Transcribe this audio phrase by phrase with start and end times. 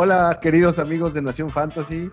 [0.00, 2.08] Hola, queridos amigos de Nación Fantasy.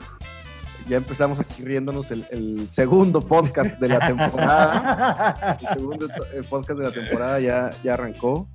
[0.90, 5.60] Ya empezamos aquí riéndonos el, el segundo podcast de la temporada.
[5.62, 8.48] el segundo eh, podcast de la temporada ya, ya arrancó.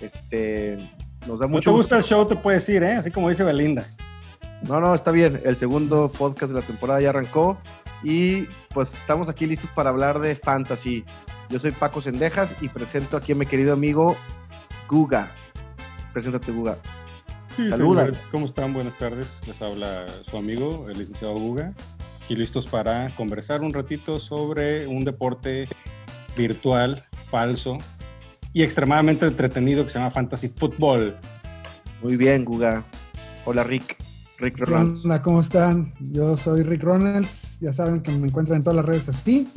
[0.00, 0.78] Este,
[1.26, 2.14] nos da No mucho te gusta el gusto.
[2.14, 2.92] show, te puedes ir, ¿eh?
[2.92, 3.84] Así como dice Belinda.
[4.62, 5.40] No, no, está bien.
[5.44, 7.58] El segundo podcast de la temporada ya arrancó.
[8.04, 11.04] Y pues estamos aquí listos para hablar de fantasy.
[11.48, 14.16] Yo soy Paco Sendejas y presento aquí a mi querido amigo
[14.88, 15.32] Guga.
[16.12, 16.76] Preséntate, Guga.
[17.58, 18.12] Sí, Saluda.
[18.30, 18.72] ¿Cómo están?
[18.72, 19.26] Buenas tardes.
[19.44, 21.74] Les habla su amigo, el licenciado Guga.
[22.22, 25.68] Aquí listos para conversar un ratito sobre un deporte
[26.36, 27.78] virtual, falso
[28.52, 31.16] y extremadamente entretenido que se llama Fantasy Football.
[32.00, 32.84] Muy bien, Guga.
[33.44, 33.96] Hola, Rick.
[34.38, 35.02] Rick ¿Qué Ronalds.
[35.02, 35.20] onda?
[35.20, 35.92] ¿Cómo están?
[35.98, 37.58] Yo soy Rick Ronalds.
[37.58, 39.48] Ya saben que me encuentran en todas las redes así.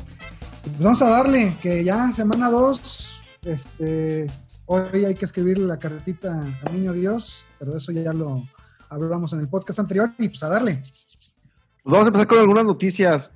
[0.64, 3.22] Pues vamos a darle, que ya semana 2.
[3.44, 4.26] Este,
[4.72, 8.44] hoy hay que escribirle la cartita al niño Dios, pero de eso ya lo
[8.90, 10.12] hablamos en el podcast anterior.
[10.18, 10.78] Y pues a darle.
[10.78, 13.34] Pues vamos a empezar con algunas noticias.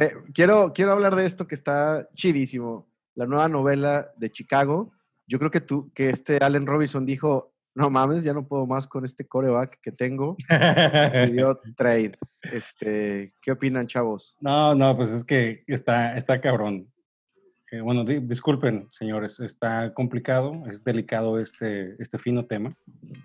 [0.00, 2.86] Eh, quiero, quiero hablar de esto que está chidísimo.
[3.16, 4.92] La nueva novela de Chicago.
[5.26, 8.86] Yo creo que tú, que este Allen Robinson dijo, no mames, ya no puedo más
[8.86, 10.36] con este coreback que tengo.
[11.28, 12.12] Y dio trade.
[12.42, 14.36] Este, ¿Qué opinan, chavos?
[14.40, 16.88] No, no, pues es que está, está cabrón.
[17.72, 22.70] Eh, bueno, di- disculpen, señores, está complicado, es delicado este, este fino tema.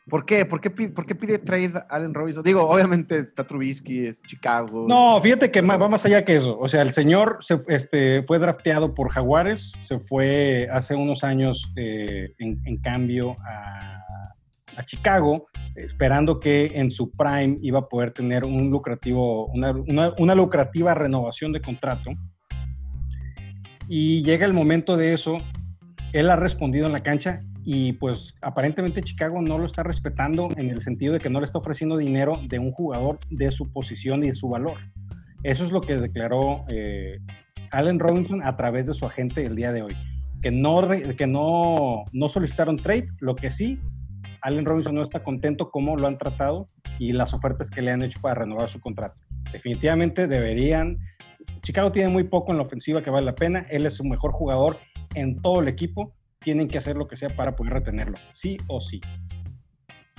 [0.09, 0.45] ¿Por qué?
[0.48, 2.42] ¿Por qué, por qué pide trade Allen Robinson?
[2.44, 4.88] Digo, obviamente está Trubisky, es Chicago.
[4.89, 6.58] No, fíjate que va más allá que eso.
[6.58, 11.72] O sea, el señor se, este, fue drafteado por Jaguares, se fue hace unos años
[11.76, 14.03] eh, en, en cambio a,
[14.76, 15.45] a Chicago,
[15.76, 20.95] esperando que en su prime iba a poder tener un lucrativo, una, una- una lucrativa
[20.95, 22.09] renovación de contrato.
[23.94, 25.39] Y llega el momento de eso,
[26.14, 30.70] él ha respondido en la cancha y pues aparentemente Chicago no lo está respetando en
[30.70, 34.23] el sentido de que no le está ofreciendo dinero de un jugador de su posición
[34.23, 34.77] y de su valor.
[35.43, 37.20] Eso es lo que declaró eh,
[37.71, 39.98] Allen Robinson a través de su agente el día de hoy.
[40.42, 43.77] Que no, que no, no solicitaron trade, lo que sí,
[44.42, 48.04] Allen Robinson no está contento cómo lo han tratado y las ofertas que le han
[48.04, 49.21] hecho para renovar su contrato.
[49.52, 50.98] Definitivamente deberían.
[51.61, 53.66] Chicago tiene muy poco en la ofensiva que vale la pena.
[53.70, 54.77] Él es su mejor jugador
[55.16, 56.16] en todo el equipo.
[56.39, 58.99] Tienen que hacer lo que sea para poder retenerlo, sí o sí.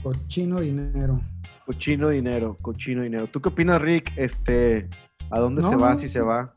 [0.03, 1.21] Cochino dinero.
[1.67, 3.29] Cochino dinero, cochino dinero.
[3.29, 4.13] ¿Tú qué opinas, Rick?
[4.17, 4.89] Este,
[5.31, 5.99] ¿A dónde No, se va no.
[5.99, 6.55] si se va?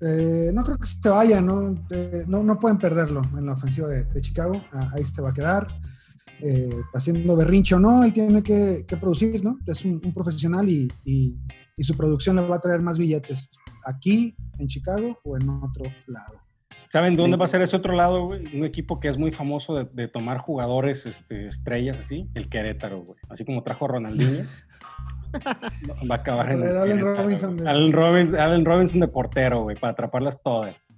[0.00, 1.74] Eh, no creo que se vaya, ¿no?
[1.90, 4.62] Eh, no, no pueden perderlo en la ofensiva de, de Chicago.
[4.72, 5.66] Ah, ahí se va a quedar.
[6.40, 9.58] Eh, haciendo berrincho o no, él tiene que, que producir, ¿no?
[9.66, 11.36] Es un, un profesional y, y-
[11.78, 13.50] y su producción le va a traer más billetes
[13.86, 16.40] aquí, en Chicago o en otro lado.
[16.88, 18.56] ¿Saben dónde va a ser ese otro lado, güey?
[18.56, 23.02] Un equipo que es muy famoso de, de tomar jugadores este, estrellas así, el Querétaro,
[23.02, 23.18] güey.
[23.28, 24.44] Así como trajo a Ronaldinho.
[26.10, 29.76] va a acabar en el Allen Robinson de- Allen Robinson, Allen Robinson de portero, güey,
[29.76, 30.88] para atraparlas todas.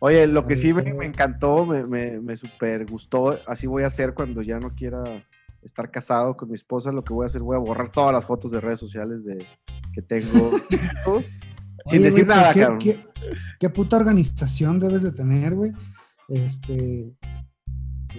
[0.00, 3.86] Oye, lo que sí me, me encantó, me, me, me super gustó, así voy a
[3.86, 5.24] hacer cuando ya no quiera
[5.62, 8.24] estar casado con mi esposa, lo que voy a hacer, voy a borrar todas las
[8.24, 9.46] fotos de redes sociales de,
[9.92, 10.50] que tengo.
[11.84, 12.78] sin Oye, decir güey, nada, ¿qué, cabrón.
[12.78, 13.06] qué,
[13.58, 15.72] qué puta organización debes de tener, güey?
[16.28, 17.12] Este.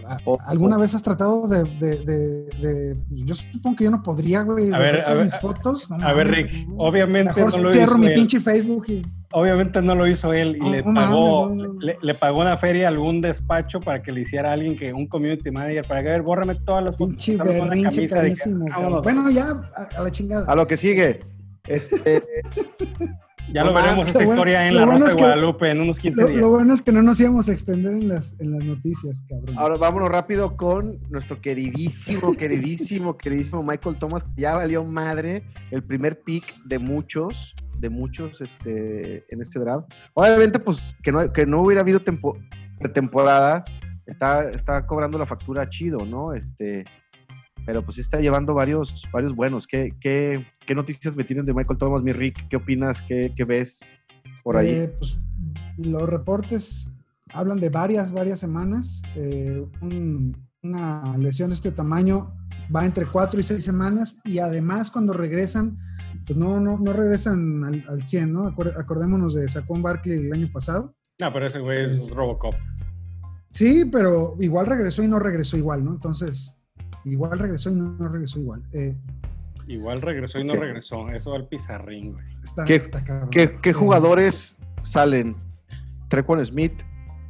[0.05, 4.01] A- O- ¿Alguna vez has tratado de, de- de- de- Yo supongo que yo no
[4.03, 4.71] podría, güey.
[4.73, 5.89] A ver, a ver, mis fotos.
[5.89, 6.75] no A ver, Rick, no.
[6.77, 8.13] obviamente Mejor no lo cierro hizo mi él.
[8.15, 9.01] pinche Facebook y.
[9.35, 11.79] Obviamente no lo hizo él y le no pagó, mames, no, no.
[11.79, 14.93] Le, le pagó una feria a algún despacho para que le hiciera a alguien que
[14.93, 17.15] un community manager para que a ver, bórrame todas las fotos.
[17.25, 18.65] Pinche berrinche carísimo.
[19.01, 20.45] Bueno, ya, a, a la chingada.
[20.51, 21.19] A lo que sigue.
[21.65, 22.21] Este,
[23.51, 25.69] ya no lo veremos lo bueno- historia en la bueno Rosa es de que- Guadalupe
[25.71, 26.39] en unos 15 Lo, días.
[26.41, 29.57] lo bueno es que no nos íbamos a extender en las, en las noticias, cabrón.
[29.57, 35.83] ahora vámonos rápido con nuestro queridísimo, queridísimo, queridísimo Michael Thomas, que ya valió madre el
[35.83, 39.91] primer pick de muchos, de muchos este, en este draft.
[40.13, 42.37] Obviamente, pues, que no, que no hubiera habido tempo,
[42.79, 43.65] pretemporada,
[44.05, 46.33] está, está cobrando la factura chido, ¿no?
[46.33, 46.85] Este,
[47.65, 49.67] pero pues sí está llevando varios, varios buenos.
[49.67, 52.47] ¿Qué, qué, qué noticias me tienen de Michael Thomas, mi Rick?
[52.49, 53.01] ¿Qué opinas?
[53.01, 53.79] ¿Qué, qué ves
[54.43, 54.69] por ahí?
[54.69, 55.17] Eh, pues,
[55.77, 56.89] los reportes
[57.33, 59.01] hablan de varias, varias semanas.
[59.15, 62.33] Eh, un- una lesión de este tamaño
[62.73, 65.77] va entre cuatro y seis semanas y además cuando regresan,
[66.25, 68.47] pues no, no, no regresan al, al 100, ¿no?
[68.77, 70.95] Acordémonos de Saquon Barkley el año pasado.
[71.19, 72.55] No, pero ese güey es Robocop.
[73.51, 75.91] Sí, pero igual regresó y no regresó igual, ¿no?
[75.91, 76.55] Entonces,
[77.05, 78.63] igual regresó y no, no regresó igual.
[78.73, 78.95] Eh,
[79.65, 81.09] Igual regresó y no regresó.
[81.09, 82.25] Eso al pizarrín, güey.
[82.43, 83.29] está, ¿Qué- está cabrón.
[83.29, 85.37] ¿Qué, qué Eh, jugadores salen?
[86.09, 86.73] Trequan Smith,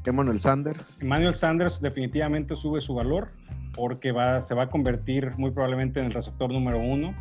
[0.03, 1.01] Emmanuel Sanders.
[1.03, 3.29] Emmanuel Sanders definitivamente sube su valor
[3.75, 7.13] porque va, se va a convertir muy probablemente en el receptor número uno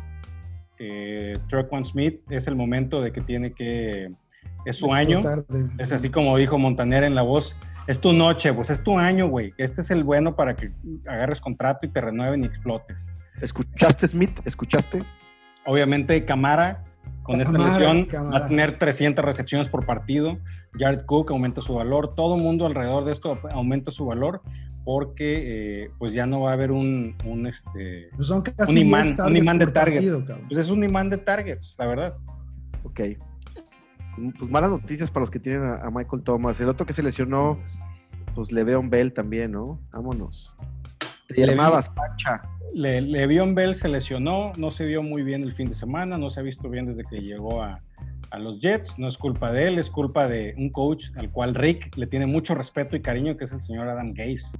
[0.79, 4.11] eh, Trequan Smith es el momento de que tiene que,
[4.65, 5.21] es su año,
[5.77, 7.55] es así como dijo Montaner en la voz,
[7.87, 10.71] es tu noche, pues es tu año, güey, este es el bueno para que
[11.07, 13.07] agarres contrato y te renueven y explotes.
[13.41, 14.39] ¿Escuchaste Smith?
[14.45, 14.99] ¿Escuchaste?
[15.65, 16.83] Obviamente Camara
[17.23, 20.37] con esta lesión va a tener 300 recepciones por partido.
[20.77, 22.15] Jared Cook aumenta su valor.
[22.15, 24.41] Todo mundo alrededor de esto aumenta su valor
[24.83, 28.43] porque eh, pues ya no va a haber un, un, este, pues un
[28.77, 30.05] imán, un imán de targets.
[30.49, 32.17] pues es un imán de targets, la verdad.
[32.83, 32.99] Ok.
[34.15, 36.59] Pues malas noticias para los que tienen a, Michael Thomas.
[36.59, 37.57] El otro que se lesionó,
[38.35, 39.79] pues Le'Veon Bell también, ¿no?
[39.91, 40.53] Vámonos.
[41.27, 42.43] Te llamabas, Pancha.
[42.73, 46.29] Le, Le'Veon Bell se lesionó, no se vio muy bien el fin de semana, no
[46.29, 47.81] se ha visto bien desde que llegó a,
[48.39, 48.97] los Jets.
[48.97, 52.25] No es culpa de él, es culpa de un coach al cual Rick le tiene
[52.25, 54.57] mucho respeto y cariño, que es el señor Adam Gase.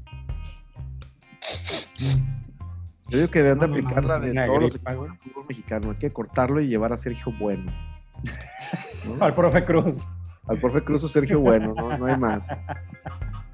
[3.09, 5.91] Yo digo que deben de aplicar la de todos los fútbol mexicano.
[5.91, 7.71] Hay que cortarlo y llevar a Sergio Bueno.
[9.19, 10.07] Al profe Cruz.
[10.47, 12.47] Al profe Cruz o Sergio Bueno, no, no hay más.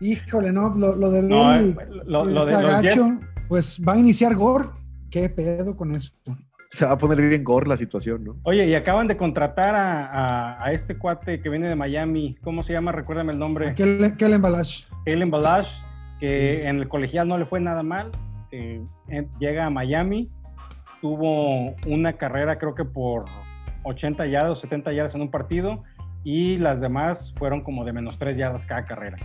[0.02, 3.14] Híjole, no, lo, lo de Bell, lo, de los Jets,
[3.48, 4.70] pues va a iniciar Gore.
[5.12, 6.14] ¿Qué pedo con eso?
[6.72, 8.38] Se va a poner bien Gore la situación, ¿no?
[8.44, 12.38] Oye, y acaban de contratar a, a, este cuate que viene de Miami.
[12.44, 12.92] ¿Cómo se llama?
[12.92, 13.74] Recuérdame el nombre.
[13.76, 14.86] Kellen Balash.
[15.04, 15.70] Kellen Balash,
[16.20, 18.12] que en el colegial no le fue nada mal.
[18.52, 18.82] Eh,
[19.40, 20.32] llega a Miami,
[21.02, 23.26] tuvo una carrera creo que por
[23.84, 25.84] 80 yardas o 70 yardas en un partido
[26.24, 29.18] y las demás fueron como de menos 3 yardas cada carrera.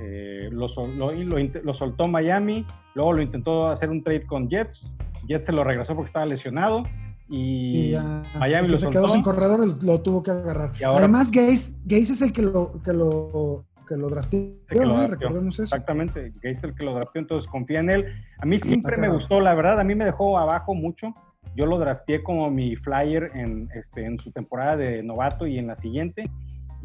[0.00, 4.92] Eh, lo, lo, soltó Miami, luego lo intentó hacer un trade con Jets,
[5.28, 6.82] Jets se lo regresó porque estaba lesionado
[7.28, 7.94] y,
[8.38, 10.72] Miami lo se quedó sin corredor, lo tuvo que agarrar.
[10.84, 15.62] Además, Gaze, es el que lo, que lo, que lo drafteó, recordemos eso.
[15.62, 18.06] Exactamente, Gaze es el que lo drafteó, entonces confía en él.
[18.38, 21.14] A mí siempre me gustó, la verdad, a mí me dejó abajo mucho.
[21.56, 25.68] Yo lo drafteé como mi flyer en, este, en su temporada de novato y en
[25.68, 26.24] la siguiente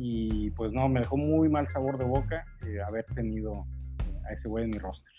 [0.02, 3.66] y pues no, me dejó muy mal sabor de boca eh, haber tenido
[4.26, 5.12] a ese güey en mi roster.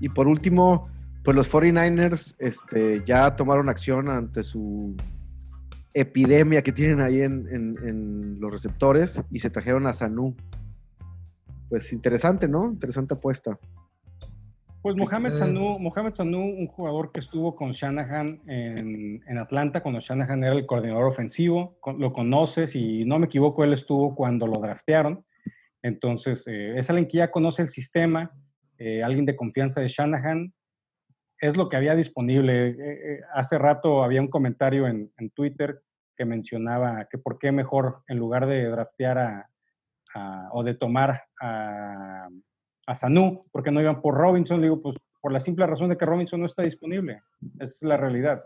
[0.00, 0.88] Y por último,
[1.22, 4.96] pues los 49ers este, ya tomaron acción ante su
[5.92, 10.34] epidemia que tienen ahí en, los receptores y se trajeron a Sanu.
[11.68, 12.70] Pues interesante, ¿no?
[12.70, 13.58] Interesante apuesta.
[14.82, 20.00] Pues Mohamed Sanu, Mohamed Sanu, un jugador que estuvo con Shanahan en, en, Atlanta cuando
[20.00, 24.58] Shanahan era el coordinador ofensivo, lo conoces y no me equivoco, él estuvo cuando lo
[24.58, 25.22] draftearon.
[25.82, 28.32] Entonces, eh, es alguien que ya conoce el sistema,
[28.78, 30.54] eh, alguien de confianza de Shanahan.
[31.38, 32.68] Es lo que había disponible.
[32.68, 35.82] Eh, hace rato había un comentario en, en, Twitter
[36.16, 39.18] que mencionaba que por qué mejor, en lugar de draftear
[40.14, 42.28] a, o de tomar a
[42.90, 44.60] a Sanu, porque no iban por Robinson.
[44.60, 47.22] digo, pues por la simple razón de que Robinson no está disponible.
[47.54, 48.44] Esa es la realidad.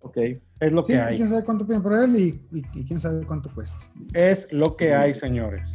[0.00, 0.18] Ok.
[0.60, 1.16] Es lo que hay.
[1.16, 3.78] Quién sabe cuánto piden por él y, quién sabe cuánto cuesta.
[4.12, 5.70] Es lo que hay, señores.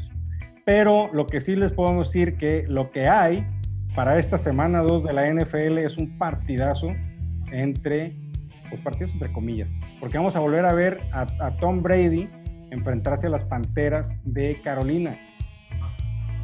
[0.64, 3.46] Pero lo que sí les podemos decir que lo que hay
[3.96, 6.90] para esta semana 2 de la NFL es un partidazo
[7.52, 8.16] entre,
[8.70, 9.68] pues partidos entre comillas,
[10.00, 12.30] porque vamos a volver a ver a Tom Brady
[12.70, 15.18] enfrentarse a las Panteras de Carolina.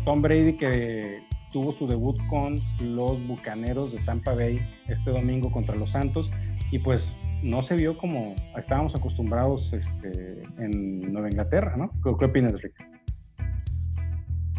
[0.08, 1.22] Tom Brady que
[1.52, 6.32] tuvo su debut con los Bucaneros de Tampa Bay este domingo contra los Santos
[6.72, 7.12] y pues
[7.44, 11.92] no se vio como estábamos acostumbrados este, en Nueva Inglaterra, ¿no?
[12.02, 12.74] ¿Qué, opinas, Rick?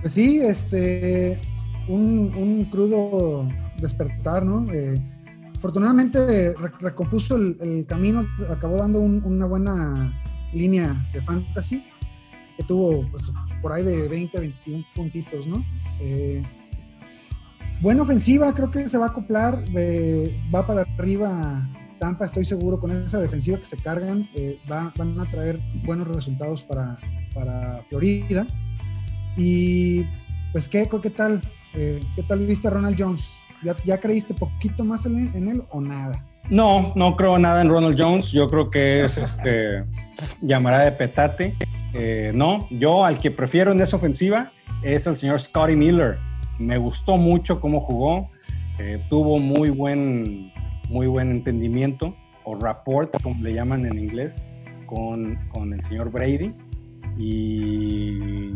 [0.03, 1.41] Pues sí, este,
[1.89, 3.49] un, crudo
[3.81, 4.71] despertar, ¿no?
[4.71, 5.01] Eh,
[5.57, 10.13] afortunadamente recompuso el, camino, acabó dando una buena
[10.53, 11.87] línea de fantasy
[12.59, 15.65] que tuvo pues, por ahí de 20, 21 puntitos, ¿no?
[16.01, 16.43] Eh,
[17.81, 22.79] buena ofensiva, creo que se va a acoplar, eh, va para arriba Tampa, estoy seguro,
[22.79, 26.97] con esa defensiva que se cargan, eh, van a traer buenos resultados para,
[27.35, 28.47] para Florida.
[29.37, 30.05] Y
[30.53, 31.43] pues, ¿qué, qué tal?
[31.73, 33.35] ¿Qué tal viste a Ronald Jones?
[33.85, 36.25] ¿Ya, creíste poquito más en, en, él o nada?
[36.49, 38.31] No, no creo nada en Ronald Jones.
[38.31, 39.85] Yo creo que es este
[40.41, 41.57] llamará de petate.
[41.95, 44.53] Eh, no, yo al que prefiero en esa ofensiva
[44.83, 46.19] es el señor Scotty Miller.
[46.59, 48.31] Me gustó mucho cómo jugó,
[48.79, 50.53] eh, tuvo muy buen,
[50.89, 52.15] muy buen entendimiento
[52.45, 54.49] o rapport, como le llaman en inglés,
[54.87, 56.55] con, con el señor Brady.
[57.17, 58.53] Y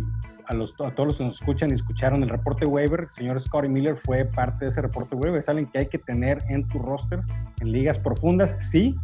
[0.46, 3.40] a, los, a, todos los que nos escuchan y escucharon el reporte waiver, el señor
[3.40, 5.40] Scotty Miller fue parte de ese reporte waiver.
[5.40, 7.20] Es alguien que hay que tener en tu roster
[7.60, 8.96] en ligas profundas, sí,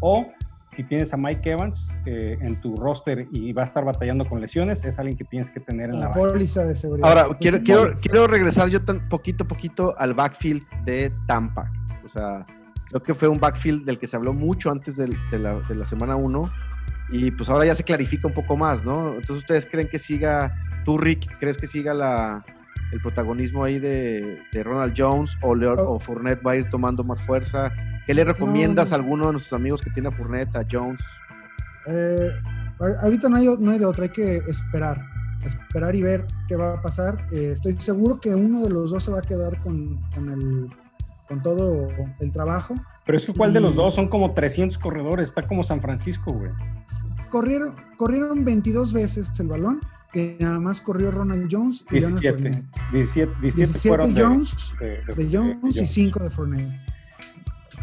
[0.00, 0.26] o
[0.70, 4.40] si tienes a Mike Evans eh, en tu roster y va a estar batallando con
[4.40, 7.08] lesiones, es alguien que tienes que tener en la, póliza de seguridad.
[7.08, 11.70] Ahora, quiero, quiero, quiero regresar yo tan poquito a poquito al backfield de Tampa.
[12.04, 12.46] O sea,
[12.90, 15.08] Creo que fue un backfield del que se habló mucho antes de,
[15.38, 16.52] la, de la semana 1
[17.12, 19.14] y pues ahora ya se clarifica un poco más, ¿no?
[19.14, 20.52] Entonces, ¿ustedes creen que siga,
[20.84, 22.44] tú Rick, crees que siga la,
[22.90, 25.94] el protagonismo ahí de, Ronald Jones o, oh.
[25.94, 27.72] o Fournette va a ir tomando más fuerza?
[28.10, 31.00] ¿Qué le recomiendas a alguno de nuestros amigos que tiene a Fournette, a Jones?
[31.86, 32.28] Eh,
[33.02, 35.00] ahorita no hay, no hay de otra, hay que esperar,
[35.46, 37.24] esperar y ver qué va a pasar.
[37.30, 40.70] Eh, estoy seguro que uno de los dos se va a quedar con, con, el,
[41.28, 41.86] con todo
[42.18, 42.74] el trabajo.
[43.06, 43.94] Pero es que ¿cuál de los dos?
[43.94, 46.50] Son como 300 corredores, está como San Francisco, güey.
[47.28, 49.82] Corrieron, corrieron 22 veces el balón
[50.14, 56.24] y nada más corrió Ronald Jones y 17, 17, 17, Jones, de, Jones y 5
[56.24, 56.89] de Fournette.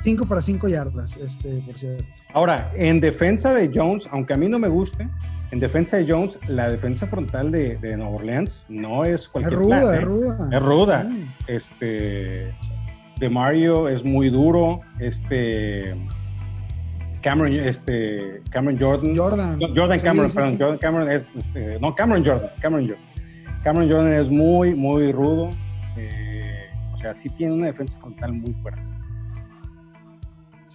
[0.07, 2.05] 5 para 5 yardas, este, por cierto.
[2.31, 5.09] Ahora, en defensa de Jones, aunque a mí no me guste,
[5.51, 9.59] en defensa de Jones, la defensa frontal de, de Nueva Orleans no es cualquier Es
[9.59, 10.05] ruda, es ¿eh?
[10.05, 10.49] ruda.
[10.49, 11.11] Es ruda.
[11.47, 12.53] Este,
[13.19, 14.79] de Mario es muy duro.
[14.99, 15.93] Este,
[17.21, 19.13] Cameron, este, Cameron Jordan.
[19.13, 19.59] Jordan.
[19.75, 20.57] Jordan Cameron, perdón.
[20.57, 22.49] Jordan Cameron es, este, no, Cameron Jordan.
[22.61, 23.05] Cameron Jordan.
[23.61, 25.49] Cameron Jordan es muy, muy rudo.
[25.97, 28.96] Eh, o sea, sí tiene una defensa frontal muy fuerte.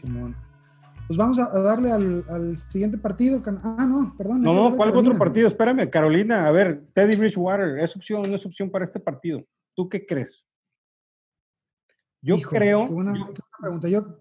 [0.03, 0.37] Simón.
[1.07, 3.43] Pues vamos a, darle al, siguiente partido.
[3.63, 4.43] Ah, no, perdón.
[4.43, 5.49] No, no, ¿cuál otro partido?
[5.49, 6.47] Espérame, Carolina.
[6.47, 9.45] A ver, Teddy Bridgewater, ¿es opción o no es opción para este partido?
[9.75, 10.47] ¿Tú qué crees?
[12.23, 12.89] Yo creo.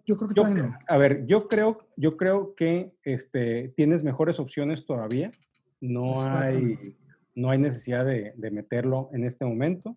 [0.06, 5.32] Yo, creo que A ver, yo creo, yo creo que este, tienes mejores opciones todavía.
[5.80, 6.98] No hay,
[7.36, 9.96] no hay necesidad de, meterlo en este momento.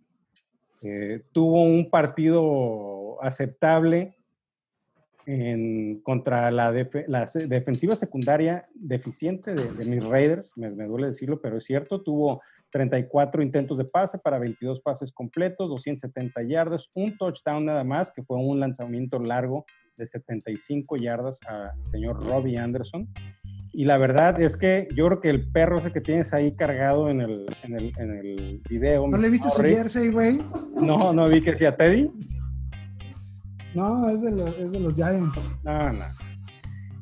[0.83, 4.17] Eh, tuvo un partido aceptable
[5.27, 6.73] en, contra la,
[7.07, 13.43] la, defensiva secundaria deficiente de, mis Raiders, me, duele decirlo, pero es cierto, tuvo 34
[13.43, 18.37] intentos de pase para 22 pases completos, 270 yardas, un touchdown nada más, que fue
[18.39, 19.65] un lanzamiento largo
[19.97, 23.09] de 75 yardas al señor Robbie Anderson.
[23.73, 27.11] Y la verdad es que yo creo que el perro ese que tienes ahí cargado
[27.11, 29.09] en el, en el, en el video.
[29.09, 30.41] ¿No le viste su jersey, güey?
[30.77, 32.09] No, no vi que decía Teddy.
[33.75, 35.51] No, es de, los, es de los Giants.
[35.63, 36.05] No, no.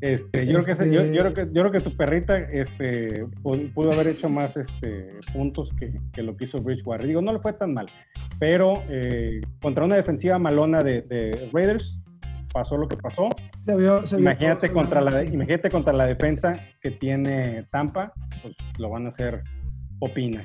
[0.03, 3.93] Este, yo, creo que, yo, yo, creo que, yo creo que tu perrita este, pudo,
[3.93, 7.07] haber hecho más este, puntos que, que, lo que hizo Bridgewater.
[7.07, 7.87] Digo, no le fue tan mal,
[8.41, 12.03] pero eh, contra una defensiva malona de, de, Raiders
[12.53, 13.31] pasó lo que pasó.
[13.65, 18.13] Se vio, se imagínate, contra la, imagínate contra la defensa que tiene Tampa,
[18.43, 19.45] pues lo van a hacer
[20.01, 20.45] popina.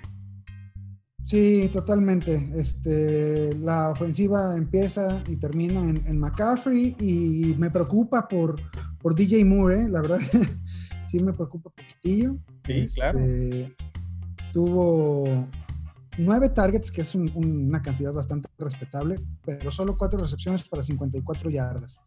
[1.27, 2.35] Sí, totalmente.
[2.55, 8.61] Este, la ofensiva empieza y termina en, McCaffrey y me preocupa por,
[8.97, 9.89] por DJ Moore, ¿eh?
[9.89, 10.19] la verdad,
[11.05, 12.37] sí me preocupa un poquitillo.
[12.65, 13.19] Sí, claro.
[13.19, 13.75] Este,
[14.53, 15.45] tuvo
[16.17, 21.99] nueve targets, que es una cantidad bastante respetable, pero solo cuatro recepciones para 54 yardas.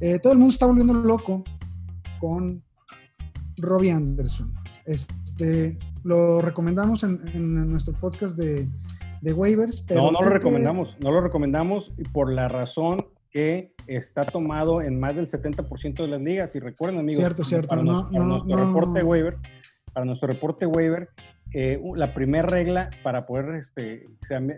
[0.00, 1.44] Eh, todo el mundo está volviendo loco
[2.18, 2.64] con
[3.58, 4.52] Robbie Anderson.
[4.90, 8.68] Este, lo recomendamos en, nuestro podcast de,
[9.22, 9.82] waivers.
[9.86, 14.98] Pero no, no lo recomendamos, no lo recomendamos por la razón que está tomado en
[14.98, 16.56] más del 70% de las ligas.
[16.56, 17.68] Y recuerden, amigos, cierto, cierto.
[17.68, 19.38] para, nuestro reporte waiver,
[19.92, 21.08] para nuestro reporte waiver,
[21.54, 24.06] eh, la primera regla para poder este,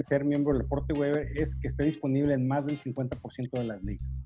[0.01, 3.83] ser, miembro del reporte waiver es que esté disponible en más del 50% de las
[3.83, 4.25] ligas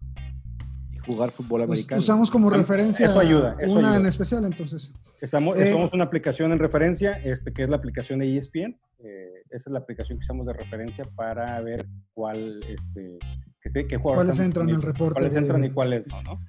[1.07, 1.99] jugar fútbol pues, americano.
[2.01, 4.93] usamos como referencia eso ayuda, una en especial, entonces.
[5.21, 8.79] Estamos, eh, somos una aplicación en referencia, este, que es la aplicación de ESPN.
[8.99, 13.19] Eh, esa es la aplicación que usamos de referencia para ver cuál, este,
[13.61, 15.15] que esté, qué jugadores cuáles entran en el reporte.
[15.15, 16.41] Cuáles entran y cuáles no, ¿no?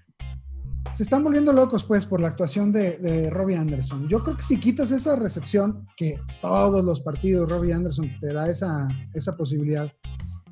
[0.93, 4.07] Se están volviendo locos, pues, por la actuación de, de, Robbie Anderson.
[4.07, 8.49] Yo creo que si quitas esa recepción, que todos los partidos Robbie Anderson te da
[8.49, 9.91] esa, esa posibilidad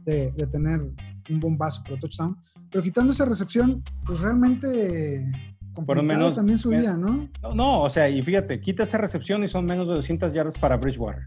[0.04, 0.82] de, de tener
[1.30, 2.38] un bombazo pro touchdown,
[2.76, 5.32] pero quitando esa recepción, pues realmente
[5.72, 7.30] complicado menos, también su día, ¿no?
[7.54, 7.80] ¿no?
[7.80, 11.24] o sea, y fíjate, quita esa recepción y son menos de 200 yardas para Bridgewater.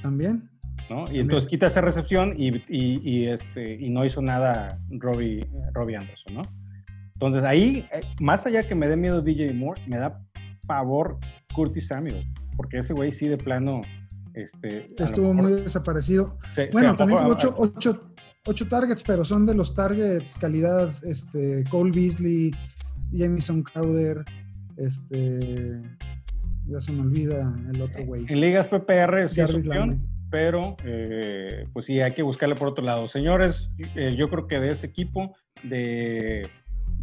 [0.00, 0.48] También.
[0.88, 1.10] ¿no?
[1.10, 6.34] Y entonces quita esa recepción y, y, este, y no hizo nada Robbie, Robbie Anderson,
[6.34, 6.42] ¿no?
[7.14, 10.22] Entonces ahí, eh, más allá que me dé miedo DJ Moore, me da
[10.68, 11.18] pavor
[11.52, 12.24] Curtis Samuel,
[12.56, 13.80] porque ese güey sí de plano...
[14.34, 16.38] Este, Estuvo muy desaparecido.
[16.72, 18.08] bueno, también tuvo ocho, ocho,
[18.48, 22.54] ocho targets, pero son de los targets calidad este, Cole Beasley,
[23.14, 24.24] Jamison Crowder,
[24.76, 25.82] este,
[26.66, 28.24] ya se me olvida el otro güey.
[28.28, 32.84] En ligas PPR sí es opción, pero eh, pues sí, hay que buscarle por otro
[32.84, 33.06] lado.
[33.06, 36.48] Señores, eh, yo creo que de ese equipo de...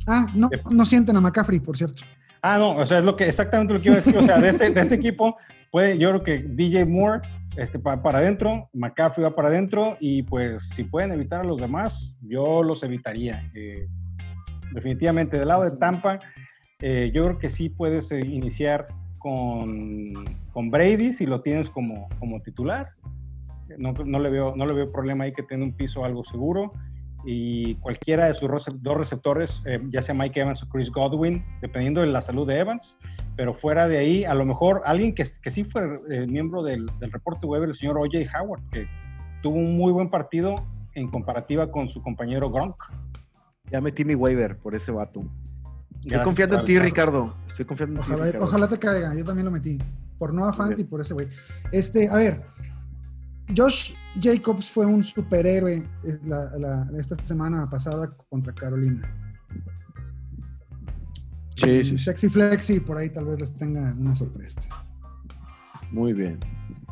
[0.08, 2.04] Ah, no, no sienten a McCaffrey, por cierto.
[2.42, 4.18] Ah, no, o sea, es lo que exactamente lo que iba a decir.
[4.18, 5.38] O sea, de ese, de ese equipo,
[5.72, 7.22] puede, yo creo que DJ Moore
[7.58, 12.18] este, para adentro, McCaffrey va para adentro y pues si pueden evitar a los demás,
[12.22, 13.50] yo los evitaría.
[13.54, 13.88] Eh,
[14.74, 15.40] definitivamente.
[15.40, 16.20] Del lado de Tampa,
[16.82, 20.14] eh, yo creo que sí puedes eh, iniciar con,
[20.52, 22.90] con, Brady si lo tienes como, como titular.
[23.78, 26.74] No, no, le veo, no le veo problema ahí que tenga un piso algo seguro.
[27.26, 28.50] Y cualquiera de sus
[28.82, 32.60] dos receptores, eh, ya sea Mike Evans o Chris Godwin, dependiendo de la salud de
[32.60, 32.98] Evans,
[33.36, 37.12] pero fuera de ahí, a lo mejor alguien que, que sí fue miembro del, del
[37.12, 38.20] reporte web, el señor O.J.
[38.40, 38.88] Howard, que
[39.42, 40.56] tuvo un muy buen partido
[40.96, 42.76] en comparativa con su compañero Gronk.
[43.72, 45.24] Ya metí mi waiver por ese vato.
[46.04, 47.36] Estoy confiando en ti, Ricardo.
[47.50, 48.38] Estoy confiando en ojalá, ti.
[48.38, 49.16] Ojalá te caiga.
[49.16, 49.78] Yo también lo metí.
[50.18, 51.28] Por Noah Fant y por ese güey.
[51.72, 52.44] Este, a ver.
[53.56, 55.84] Josh Jacobs fue un superhéroe
[56.98, 59.14] esta semana pasada contra Carolina.
[61.56, 61.98] Sí, sí.
[61.98, 64.62] Sexy Flexi, por ahí tal vez les tenga una sorpresa.
[65.92, 66.40] Muy bien.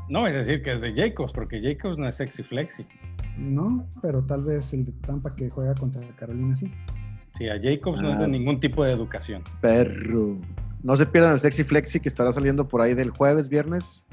[0.10, 2.86] No es decir que es de Jacobs, porque Jacobs no es Sexy Flexi.
[3.38, 6.72] No, pero tal vez el de Tampa que juega contra Carolina sí.
[7.34, 8.28] Sí, a Jacobs no es de ah.
[8.28, 9.42] ningún tipo de educación.
[9.60, 10.38] Perro.
[10.84, 14.06] No se pierdan el Sexy Flexi que estará saliendo por ahí del jueves, viernes.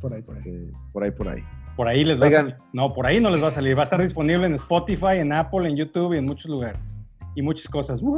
[0.00, 0.40] Por ahí, por ahí.
[0.40, 1.44] Este, por ahí, por ahí.
[1.76, 2.56] Por ahí les va a salir.
[2.72, 3.76] No, por ahí no les va a salir.
[3.76, 7.00] Va a estar disponible en Spotify, en Apple, en YouTube y en muchos lugares.
[7.34, 8.00] Y muchas cosas.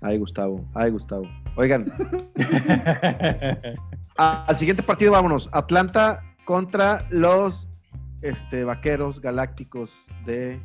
[0.00, 0.64] Ay, Gustavo.
[0.74, 1.24] Ay, Gustavo.
[1.56, 1.86] Oigan.
[4.16, 5.48] al siguiente partido vámonos.
[5.52, 7.68] Atlanta contra los
[8.22, 9.92] este, vaqueros galácticos
[10.26, 10.60] de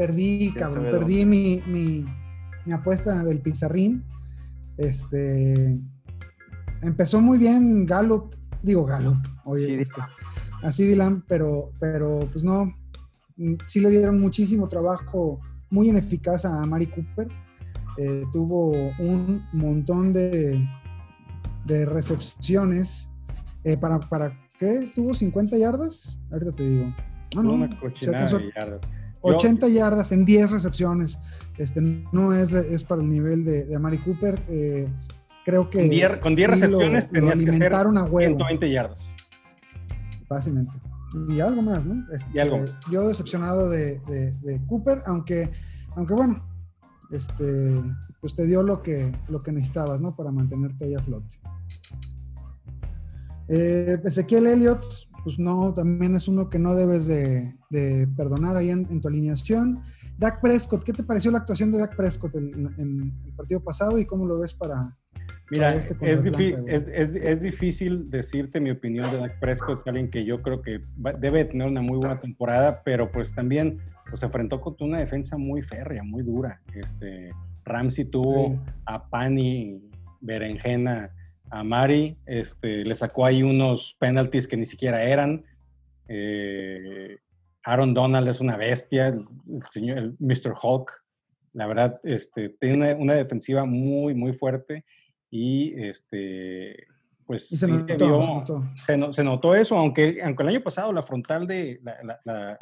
[0.00, 2.06] Perdí, cabrón, perdí mi, mi,
[2.72, 4.02] apuesta del pizarrín.
[4.78, 5.78] Este
[6.80, 10.00] empezó muy bien Gallup, digo Gallup, oye, este,
[10.62, 12.74] así Dylan, pero, pero pues no,
[13.66, 15.40] sí le dieron muchísimo trabajo,
[15.70, 17.28] muy ineficaz a Mari Cooper.
[17.96, 20.66] Eh, tuvo un montón de,
[21.64, 23.10] de recepciones.
[23.64, 24.90] Eh, para, ¿Para qué?
[24.94, 26.20] ¿Tuvo 50 yardas?
[26.30, 26.94] Ahorita te digo.
[27.36, 28.80] Ah, no, Una cochinada de yardas.
[29.22, 31.18] 80 yardas en 10 recepciones.
[31.58, 31.80] Este,
[32.12, 34.40] no es, es para el nivel de, de Amari Cooper.
[34.48, 34.88] Eh,
[35.44, 36.18] creo que.
[36.20, 39.14] con 10 recepciones tenías que hacer una 120 yardas.
[40.28, 40.72] Fácilmente.
[41.28, 42.04] Y algo más, ¿no?
[42.32, 45.50] y algo este, Yo decepcionado de, de, Cooper, aunque,
[45.96, 46.48] aunque bueno,
[47.10, 47.80] este,
[48.20, 50.14] pues te dio lo que, lo que necesitabas, ¿no?
[50.14, 51.34] Para mantenerte ahí a flote.
[53.48, 54.84] Eh, Ezequiel Elliott,
[55.24, 57.56] pues no, también es uno que no debes de,
[58.16, 59.82] perdonar ahí en, tu alineación.
[60.18, 64.06] Dak Prescott, ¿qué te pareció la actuación de Dak Prescott en, el partido pasado y
[64.06, 64.96] cómo lo ves para...
[65.50, 70.62] Mira, este es, es, difícil decirte mi opinión de Dak Prescott, alguien que yo creo
[70.62, 70.80] que
[71.18, 75.36] debe tener una muy buena temporada, pero pues también pues, se enfrentó con una defensa
[75.36, 76.60] muy férrea, muy dura.
[76.72, 77.32] Este,
[77.64, 79.80] Ramsey tuvo a Pani,
[80.20, 81.10] Berenjena,
[81.50, 85.44] a Mari, este, le sacó ahí unos penalties que ni siquiera eran.
[86.06, 87.18] Eh,
[87.64, 89.26] Aaron Donald es una bestia, el,
[89.68, 90.54] señor, el Mr.
[90.60, 91.04] Hulk,
[91.52, 94.84] la verdad, este, tiene una, defensiva muy, muy fuerte
[95.30, 96.86] y este,
[97.26, 99.54] pues se, notó, se, notó.
[99.54, 102.58] eso, aunque, aunque el año pasado la frontal de la, la,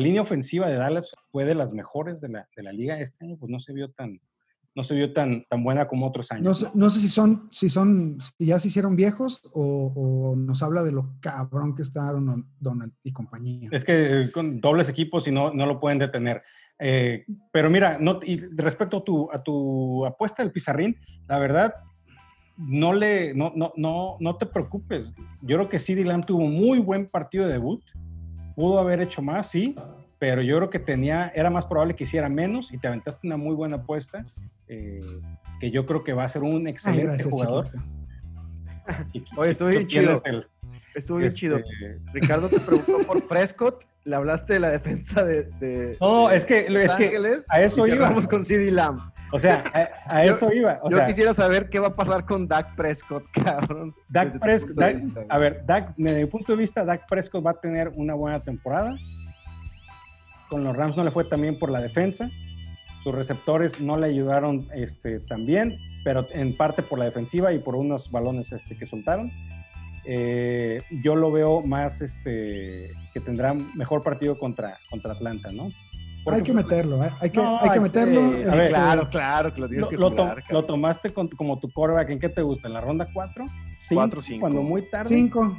[0.00, 3.36] línea ofensiva de Dallas fue de las mejores de la, de la liga, este año
[3.36, 4.20] pues no se vio tan,
[4.74, 6.70] no se vio tan, tan buena como otros años.
[6.74, 10.92] No sé, si son, si son, si ya se hicieron viejos o, nos habla de
[10.92, 12.12] lo cabrón que está
[12.58, 13.68] Donald y compañía.
[13.72, 16.42] Es que con dobles equipos y no, no lo pueden detener.
[16.78, 20.96] Eh, pero mira, no, y respecto a tu, a tu apuesta del pizarrín,
[21.28, 21.74] la verdad,
[22.56, 25.12] no, le, no, no, no, no te preocupes.
[25.42, 27.82] Yo creo que CD Lamb tuvo muy buen partido de debut.
[28.54, 29.74] Pudo haber hecho más, sí,
[30.18, 33.36] pero yo creo que tenía, era más probable que hiciera menos y te aventaste una
[33.36, 34.24] muy buena apuesta,
[34.68, 35.00] eh,
[35.60, 37.68] que yo creo que va a ser un excelente jugador.
[39.36, 40.14] Oye, estuvo bien chido.
[40.94, 41.60] estuvo bien chido.
[42.12, 45.96] Ricardo te preguntó por Prescott, le hablaste de la defensa de.
[46.00, 48.08] no, es que, es que a eso iba.
[48.08, 49.13] Vamos con CD Lamb.
[49.34, 49.64] O sea,
[50.06, 50.80] a, eso iba.
[50.88, 53.94] yo quisiera saber qué va a pasar con Dak Prescott, cabrón.
[54.08, 54.78] Dak Prescott,
[55.28, 58.38] a ver, Dak, desde mi punto de vista, Dak Prescott va a tener una buena
[58.38, 58.94] temporada
[60.54, 62.30] con los Rams no le fue también por la defensa.
[63.02, 67.74] Sus receptores no le ayudaron este, también, pero en parte por la defensiva y por
[67.74, 69.32] unos balones este, que soltaron.
[70.04, 75.70] Eh, yo lo veo más este, que tendrá mejor partido contra, contra Atlanta, ¿no?
[76.26, 77.10] Hay que meterlo, ¿eh?
[77.20, 78.34] hay que, hay que meterlo.
[78.34, 82.42] Este, claro, claro, que lo tienes que lo, tomaste como tu coreback, ¿en qué te
[82.42, 82.68] gusta?
[82.68, 83.46] ¿En la ronda 4?
[83.92, 84.40] 4 5.
[84.40, 85.14] Cuando muy tarde.
[85.14, 85.58] 5.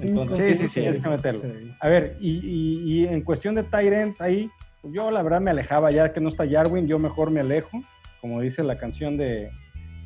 [0.00, 1.42] Entonces, sí, sí, sí, que meterlo.
[1.80, 4.50] A ver, y, en cuestión de Tyrants, ahí
[4.84, 7.82] yo la verdad me alejaba, ya que no está Jarwin, yo mejor me alejo,
[8.20, 9.50] como dice la canción de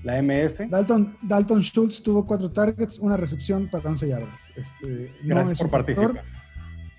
[0.03, 0.71] la MS.
[0.71, 4.51] Dalton, Dalton Schultz tuvo cuatro targets, una recepción para 11 yardas.
[4.57, 6.23] Este, Gracias por participar.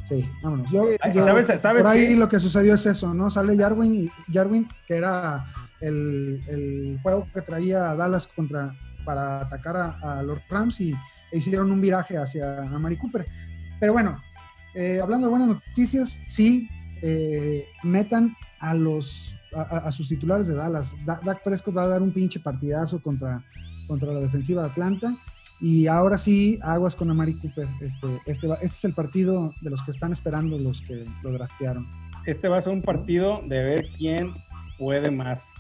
[0.08, 0.70] Sí, vámonos.
[0.72, 0.86] Yo,
[1.24, 2.16] ¿sabes- sabes por ahí qué?
[2.16, 3.30] lo que sucedió es eso, ¿no?
[3.32, 5.46] Sale Jarwin, y Jarwin que era
[5.80, 10.92] el, el juego que traía Dallas contra para atacar a, a los Rams y
[11.32, 13.26] e hicieron un viraje hacia a Mari Cooper.
[13.80, 14.22] Pero bueno,
[14.76, 16.68] eh, hablando de buenas noticias, sí,
[17.02, 20.94] eh, metan a los a, a- a sus titulares de Dallas.
[21.06, 23.44] Da- Dak Prescott va a dar un pinche partidazo contra,
[23.88, 25.16] contra la defensiva de Atlanta.
[25.60, 27.68] Y ahora sí, aguas con Amari Cooper.
[27.82, 31.88] Este, este, este es el partido de los que están esperando los que lo draftearon.
[32.26, 34.34] Este va a ser un partido de ver quién
[34.78, 35.54] puede más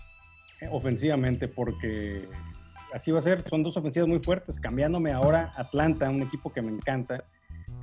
[0.61, 2.27] eh, ofensivamente, porque
[2.93, 3.47] así va a ser.
[3.49, 4.59] Son dos ofensivas muy fuertes.
[4.59, 7.25] Cambiándome ahora Atlanta, un equipo que me encanta.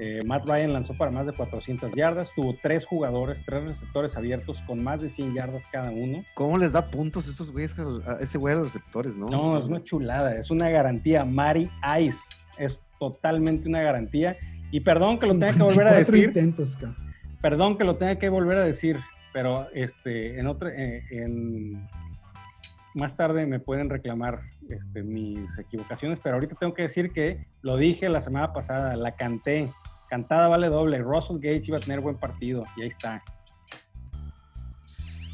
[0.02, 4.62] Eh, Matt Ryan lanzó para más de 400 yardas, tuvo tres jugadores, tres receptores abiertos
[4.62, 6.24] con más de 100 yardas cada uno.
[6.34, 7.72] ¿Cómo les da puntos esos güeyes
[8.06, 9.26] a ese güey a los receptores, no?
[9.26, 11.26] No, es una chulada, es una garantía.
[11.26, 11.68] Mari
[12.00, 14.38] Ice es totalmente una garantía.
[14.70, 16.78] Y perdón que lo tenga que volver a 54 decir, intentos,
[17.42, 19.00] perdón que lo tenga que volver a decir,
[19.34, 21.86] pero este, en otra, eh, en,
[22.94, 27.76] más tarde me pueden reclamar este, mis equivocaciones, pero ahorita tengo que decir que lo
[27.76, 29.68] dije la semana pasada, la canté,
[30.10, 33.22] cantada vale doble, Russell Gage iba a tener buen partido y ahí está.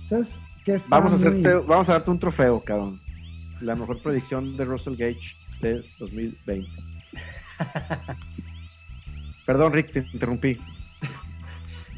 [0.06, 3.00] ¿Sabes qué está Vamos a, muy- hacerte, vamos a darte un trofeo, cabrón.
[3.62, 6.68] La mejor predicción de Russell Gage de 2020.
[9.46, 10.58] Perdón, Rick, te interrumpí.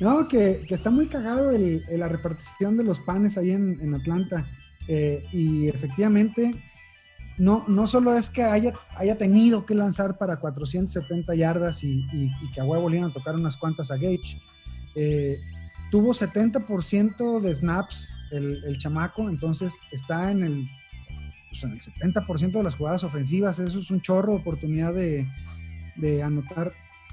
[0.01, 3.81] No, que, que está muy cagado el- el- la repartición de los panes ahí en,
[3.81, 4.47] en Atlanta.
[4.87, 6.55] Eh, y efectivamente,
[7.39, 12.33] no, no solo es que haya, haya tenido que lanzar para 470 yardas y, y-
[12.43, 14.41] y que a huevo le a tocar unas cuantas a Gage.
[14.95, 15.39] eh,
[15.91, 20.67] tuvo 70% de snaps el, chamaco, entonces está en el,
[21.49, 23.59] pues, en el 70% de las jugadas ofensivas.
[23.59, 25.27] Eso es un chorro de oportunidad de,
[26.23, 26.73] anotar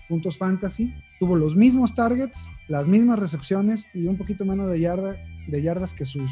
[0.10, 0.94] puntos fantasy.
[1.20, 4.80] Tuvo los mismos targets, las mismas recepciones y un poquito menos de,
[5.48, 6.30] de yardas que sus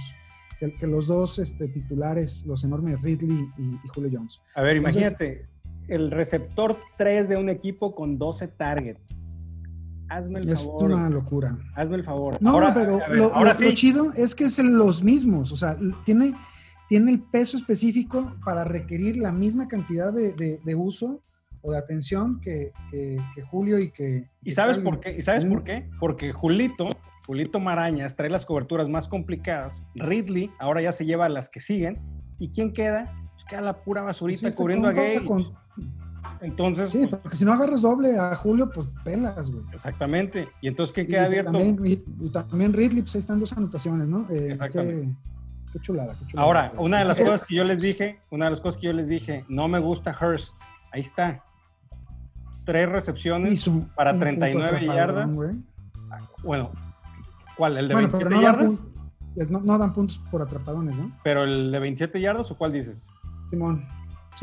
[0.60, 4.42] que, que los dos este, titulares, los enormes Ridley y, y Julio Jones.
[4.56, 5.44] A ver, Entonces- imagínate,
[5.88, 9.08] el receptor 3 de un equipo con 12 targets.
[10.10, 10.84] Hazme el Es favor.
[10.92, 11.58] una locura.
[11.76, 12.38] Hazme el favor.
[12.40, 13.66] No, Ahora, pero ver, lo, ahora lo- sí.
[13.66, 16.34] lo chido es que es los mismos, o sea, tiene,
[16.90, 21.22] tiene el peso específico para requerir la misma cantidad de, de- de uso
[21.64, 24.30] o de atención que, que- que Julio y que...
[24.44, 25.16] ¿Y sabes por qué?
[25.18, 25.50] ¿Y sabes Mm.
[25.50, 25.90] por qué?
[26.00, 26.90] Porque Julito,
[27.26, 29.86] Julito Marañas trae las coberturas más complicadas.
[29.96, 32.02] Ridley ahora ya se lleva las que siguen.
[32.38, 33.10] ¿Y quién queda?
[33.34, 35.24] Pues queda la pura basurita Sí, cubriendo a Gay.
[35.24, 35.54] con-
[36.42, 39.64] Entonces, sí, pues, porque si no agarras doble a Julio, pues pelas, güey.
[39.74, 40.50] exactamente.
[40.62, 41.52] Y entonces, ¿quién Y queda abierto?
[41.54, 44.28] También, y- y también Ridley, pues ahí están dos anotaciones, ¿no?
[44.30, 45.16] Eh, Exactamente.
[45.16, 46.46] Qué, qué chulada, qué chulada.
[46.46, 48.94] Ahora, una de las cosas que yo les dije, una de las cosas que yo
[48.94, 50.54] les dije, no me gusta Hurst.
[50.92, 51.44] Ahí está.
[52.66, 53.54] Tres recepciones.
[53.54, 55.36] hizo para un 39 punto atrapadón, yardas.
[55.36, 55.52] güey.
[56.44, 56.72] Bueno,
[57.58, 57.78] ¿cuál?
[57.78, 58.84] ¿El de Bueno, 27 pero no dan, yardas?
[58.84, 61.12] pun- no, no dan puntos por atrapadones, ¿no?
[61.24, 63.08] ¿Pero el de 27 yardas o cuál dices?
[63.50, 63.86] Simón.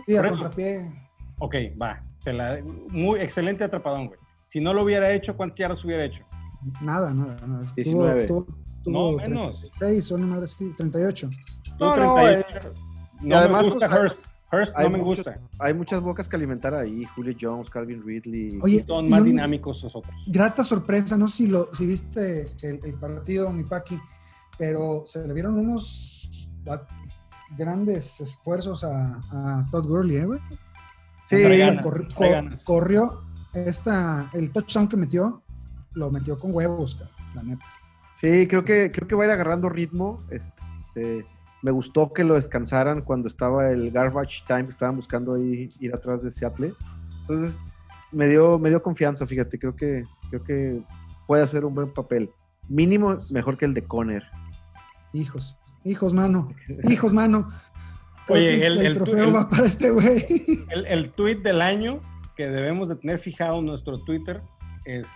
[0.06, 0.90] Sí, a contrapié.
[1.38, 2.00] Ok, va.
[2.24, 4.18] Te la- muy excelente atrapadón, güey.
[4.46, 6.24] Si no lo hubiera hecho, ¿cuántas yardas hubiera hecho?
[6.82, 7.62] Nada, nada, nada.
[7.64, 8.26] Tuvo- 19.
[8.26, 8.46] Tuvo,
[8.82, 9.70] tuvo, No, menos.
[9.78, 11.30] 36, o una madre así, 38.
[11.78, 12.68] Tú No, no, 38.
[12.68, 12.72] eh,
[13.22, 14.76] No además, me gusta pues, hay- Hurst.
[14.76, 15.40] Hay no me muchos- gusta.
[15.58, 17.04] Hay muchas bocas que alimentar ahí.
[17.14, 18.58] Julio Jones, Calvin Ridley.
[18.62, 20.14] Oye, Son más un- dinámicos los otros.
[20.26, 23.98] grata sorpresa, no sé si, lo, si viste el, el partido, mi Paqui,
[24.58, 26.86] pero se le vieron unos a-
[27.56, 30.40] grandes esfuerzos a, a Todd Gurley, ¿eh, güey?
[31.28, 32.64] Sí, ganas, corri- trae co- ganas.
[32.64, 33.22] corrió
[33.54, 35.42] esta, el touchdown que metió,
[35.92, 37.64] lo metió con huevos, cabrón, la neta.
[38.16, 40.22] Sí, creo que, creo que va a ir agarrando ritmo.
[40.30, 41.24] Este,
[41.62, 45.94] me gustó que lo descansaran cuando estaba el garbage time, que estaban buscando ahí ir
[45.94, 46.72] atrás de Seattle.
[47.22, 47.56] Entonces,
[48.12, 49.58] me dio, me dio confianza, fíjate.
[49.58, 50.82] Creo que, creo que
[51.26, 52.30] puede hacer un buen papel.
[52.68, 54.22] Mínimo mejor que el de Conner.
[55.12, 56.52] Hijos, hijos, mano,
[56.88, 57.50] hijos, mano.
[58.28, 60.24] Oye, el- el- trofeo el- va para este güey.
[60.70, 62.00] El, el tweet del año
[62.36, 64.40] que debemos de tener fijado en nuestro Twitter
[64.84, 65.08] es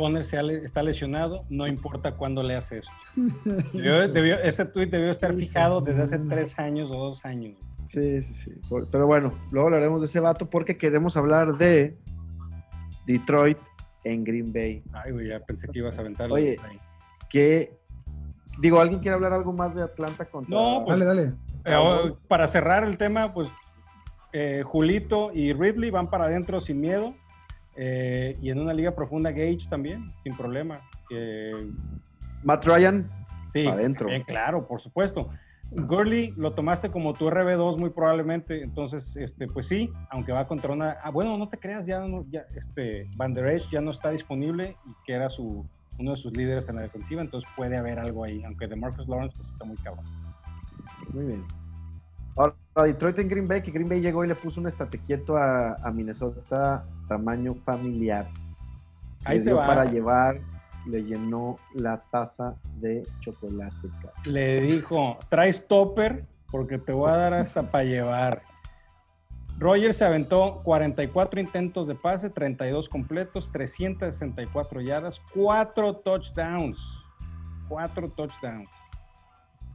[0.00, 2.92] Conner se ha está lesionado, no importa cuándo le hace esto.
[3.74, 7.58] Debió- debió- ese tweet debió estar fijado desde hace tres años o dos años.
[7.86, 8.52] Sí, sí, sí.
[8.90, 11.98] Pero bueno, luego hablaremos de ese vato porque queremos hablar de
[13.06, 13.58] Detroit
[14.04, 14.82] en Green Bay.
[14.92, 16.34] Ay, güey, ya pensé que ibas a aventarlo.
[16.36, 16.56] Oye,
[17.28, 17.76] Que,
[18.58, 21.34] digo, ¿alguien quiere hablar algo más de Atlanta contra No, pues, dale, dale.
[21.66, 23.48] Eh, para cerrar el tema, pues
[24.32, 27.12] eh, Julito y Ridley van para adentro sin miedo.
[27.82, 30.78] Eh, y en una liga profunda Gage también, sin problema.
[31.10, 31.58] Eh,
[32.44, 33.10] Matt Ryan?
[33.54, 34.06] sí, adentro.
[34.06, 35.30] también, claro, por supuesto.
[35.70, 40.72] Gurley lo tomaste como tu RB2 muy probablemente, entonces, este, pues sí, aunque va contra
[40.72, 40.98] una...
[41.02, 44.76] Ah, bueno, no te creas, ya, ya este, Van Der Esch ya no está disponible
[44.84, 45.64] y que era su,
[45.98, 49.08] uno de sus líderes en la defensiva, entonces puede haber algo ahí, aunque de Marcus
[49.08, 50.04] Lawrence pues está muy cabrón.
[51.14, 51.44] Muy bien.
[52.36, 55.36] Ahora, Detroit en Green Bay, que Green Bay llegó y le puso un estate quieto
[55.36, 58.28] a, a Minnesota tamaño familiar.
[59.24, 59.66] Ahí Le te dio va.
[59.66, 60.40] para llevar,
[60.86, 63.88] le llenó la taza de chocolate.
[64.24, 68.42] Le dijo, traes topper porque te voy a dar hasta para llevar.
[69.58, 76.78] Rogers se aventó 44 intentos de pase, 32 completos, 364 yardas, 4 touchdowns.
[77.68, 78.70] 4 touchdowns.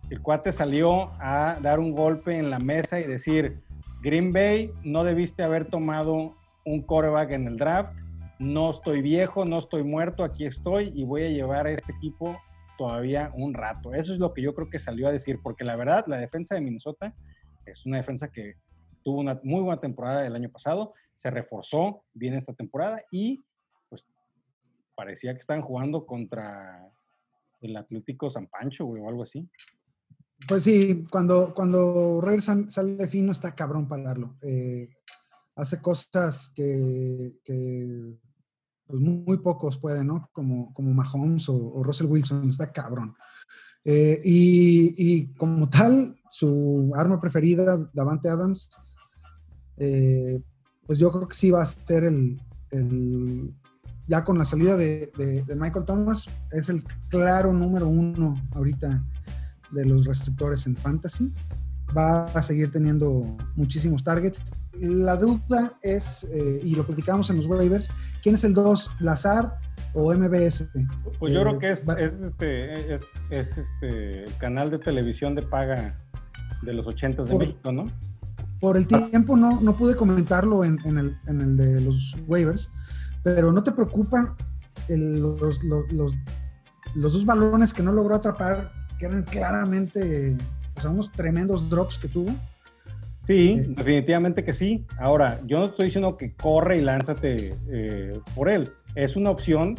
[0.10, 3.64] El cuate salió a dar un golpe en la mesa y decir,
[4.02, 7.98] Green Bay, no debiste haber tomado un quarterback en el draft.
[8.38, 12.38] No estoy viejo, no estoy muerto, aquí estoy y voy a llevar a este equipo
[12.78, 13.94] todavía un rato.
[13.94, 16.54] Eso es lo que yo creo que salió a decir, porque la verdad, la defensa
[16.54, 17.16] de Minnesota
[17.66, 18.56] es una defensa que
[19.04, 23.44] tuvo una muy buena temporada el año pasado, se reforzó bien esta temporada y
[23.90, 24.08] pues
[24.96, 26.92] parecía que estaban jugando contra
[27.62, 29.50] el Atlético San Pancho, o algo así.
[30.48, 34.36] Pues sí, cuando, cuando Rogers sal- sale fino está cabrón pararlo.
[34.42, 34.90] Eh,
[35.56, 37.34] hace cosas que,
[38.86, 40.30] pues muy, pocos pueden, ¿no?
[40.34, 43.16] Como, como Mahomes o, o Russell Wilson, está cabrón.
[43.84, 48.70] Eh, y, y como tal, su arma preferida, Davante Adams,
[49.78, 50.42] eh,
[50.86, 52.40] pues yo creo que sí va a ser el,
[52.72, 53.54] el-
[54.08, 59.04] ya con la salida de, de- de Michael Thomas, es el claro número uno ahorita
[59.72, 61.34] de los receptores en fantasy.
[61.96, 64.42] Va a seguir teniendo muchísimos targets.
[64.80, 67.90] La duda es, eh, y lo platicamos en los waivers,
[68.24, 68.90] ¿quién es el 2?
[69.00, 69.58] ¿Lazar
[69.94, 70.68] o MBS?
[71.20, 74.80] Pues yo Eh, creo que es, va- es, este, es, es, este, el canal de
[74.80, 75.98] televisión de paga
[76.64, 77.88] de los 80 de Por- México, ¿no?
[78.60, 82.72] Por el tiempo no, no pude comentarlo en, en el, en el de los waivers,
[83.24, 84.36] pero no te preocupa
[84.90, 86.14] el- los, los- los-
[86.96, 90.36] los dos balones que no logró atrapar, que eran claramente
[90.78, 92.32] o sea, unos tremendos drops que tuvo.
[93.22, 93.74] Sí, Sí.
[93.76, 94.86] definitivamente que sí.
[95.00, 98.72] Ahora, yo no estoy diciendo que corre y lánzate eh, por él.
[98.94, 99.76] Es una opción,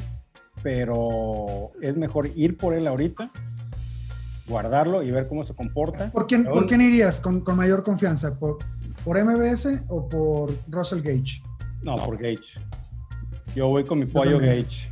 [0.62, 3.30] pero es mejor ir por él ahorita,
[4.48, 6.10] guardarlo y ver cómo se comporta.
[6.10, 8.36] ¿Por quién, ¿por quién irías con, con mayor confianza?
[8.38, 8.58] ¿Por,
[9.04, 11.42] ¿Por MBS o por Russell Gage?
[11.82, 12.60] No, por Gage.
[13.54, 14.38] Yo voy con mi pollo.
[14.38, 14.90] Gage.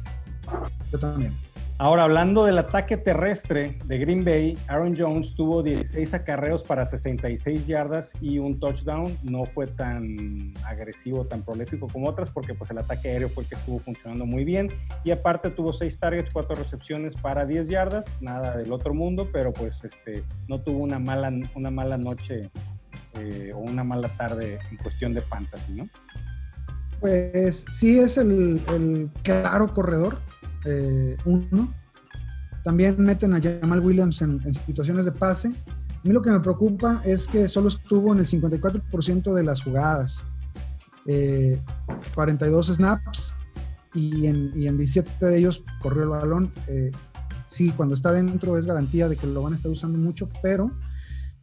[0.92, 1.34] Yo también.
[1.76, 7.66] Ahora, hablando del ataque terrestre de Green Bay, Aaron Jones tuvo 16 acarreos para 66
[7.66, 9.18] yardas y un touchdown.
[9.24, 13.48] No fue tan agresivo, tan prolífico como otras, porque pues el ataque aéreo fue el
[13.48, 14.72] que estuvo funcionando muy bien.
[15.02, 18.22] Y aparte tuvo 6 targets, 4 recepciones para 10 yardas.
[18.22, 22.52] Nada del otro mundo, pero pues este, no tuvo una mala, una mala noche
[23.18, 25.88] eh, o una mala tarde en cuestión de fantasy, ¿no?
[27.00, 30.20] Pues sí es el, el claro corredor,
[30.64, 31.72] eh, uno.
[32.62, 35.48] También meten a Jamal Williams en, situaciones de pase.
[35.48, 39.62] A mí lo que me preocupa es que solo estuvo en el 54% de las
[39.62, 40.24] jugadas.
[41.06, 41.60] Eh,
[42.14, 43.34] 42 snaps
[43.94, 46.52] y en, y en 17 de ellos corrió el balón.
[46.68, 46.90] Eh,
[47.46, 50.70] sí, cuando está dentro es garantía de que lo van a estar usando mucho, pero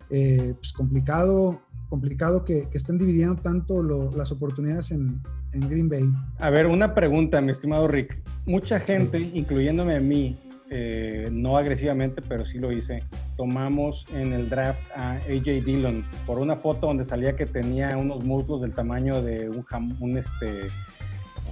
[0.10, 5.22] eh, pues complicado, complicado que, que estén dividiendo tanto las oportunidades en,
[5.54, 6.10] en Green Bay.
[6.40, 8.20] A ver, una pregunta, mi estimado Rick.
[8.46, 10.38] Mucha gente, incluyéndome a mí,
[10.70, 13.04] eh, no agresivamente, pero sí lo hice,
[13.36, 18.24] tomamos en el draft a AJ Dillon por una foto donde salía que tenía unos
[18.24, 20.70] muslos del tamaño de un, jam- un, este,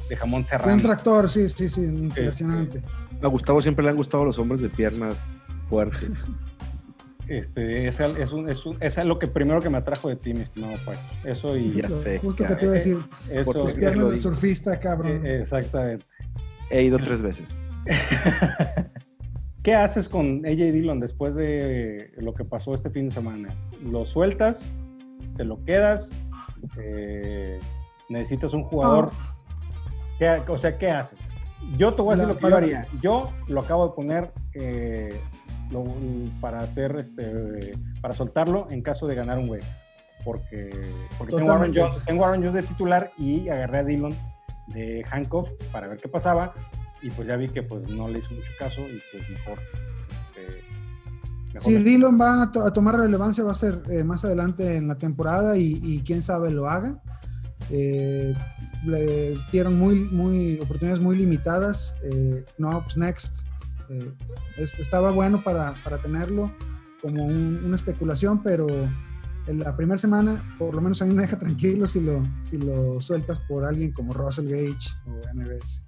[0.10, 0.82] de jamón Un serrano.
[0.82, 2.82] tractor, sí, sí, sí, impresionante.
[3.22, 6.18] A Gustavo siempre le han gustado los hombres de piernas fuertes.
[7.30, 10.34] Este, es, es, un- es, un- es lo que primero que me atrajo de ti,
[10.34, 11.00] mi estimado Pax.
[11.24, 12.98] Eso y Ya Justo- sé, Justo que te iba a decir,
[13.32, 13.54] eso.
[13.54, 15.26] tus piernas lo de surfista, cabrón.
[15.26, 16.06] eh, exactamente.
[16.72, 17.56] He ido tres veces.
[19.64, 23.54] ¿Qué haces con AJ Dillon después de lo que pasó este fin de semana?
[23.84, 24.82] ¿Lo sueltas?
[25.36, 26.24] ¿Te lo quedas?
[26.82, 27.60] Eh,
[28.10, 29.12] ¿Necesitas un jugador?
[30.18, 31.20] ¿Qué- o sea, ¿qué haces?
[31.78, 32.88] Yo te voy a decir La- lo que yo haría.
[33.02, 35.20] Yo lo acabo de poner eh,
[35.72, 35.86] lo-
[36.42, 39.62] para hacer este para soltarlo en caso de ganar un güey.
[40.26, 40.70] Porque,
[41.18, 41.74] porque tengo, Aaron.
[41.74, 44.14] Jones, tengo a Aaron Jones de titular y agarré a Dillon
[44.68, 46.54] de handcuff para ver qué pasaba
[47.02, 49.60] y pues ya vi que pues no le hizo mucho caso y pues mejor
[50.36, 50.64] este,
[51.54, 54.26] mejor Si me- Dillon va a, to- a tomar relevancia, va a ser eh, más
[54.26, 57.02] adelante en la temporada y, y quién sabe lo haga.
[57.72, 58.34] Eh,
[58.86, 61.96] le dieron muy, muy, oportunidades muy limitadas.
[62.04, 63.40] Eh, no, pues next.
[63.90, 64.12] Eh,
[64.58, 66.52] es- estaba bueno para, para tenerlo.
[67.02, 68.68] como una especulación, pero
[69.48, 72.58] en la primera semana, por lo menos a mí me deja tranquilo si lo, si
[72.58, 75.82] lo sueltas por alguien como Russell Gage o MBS.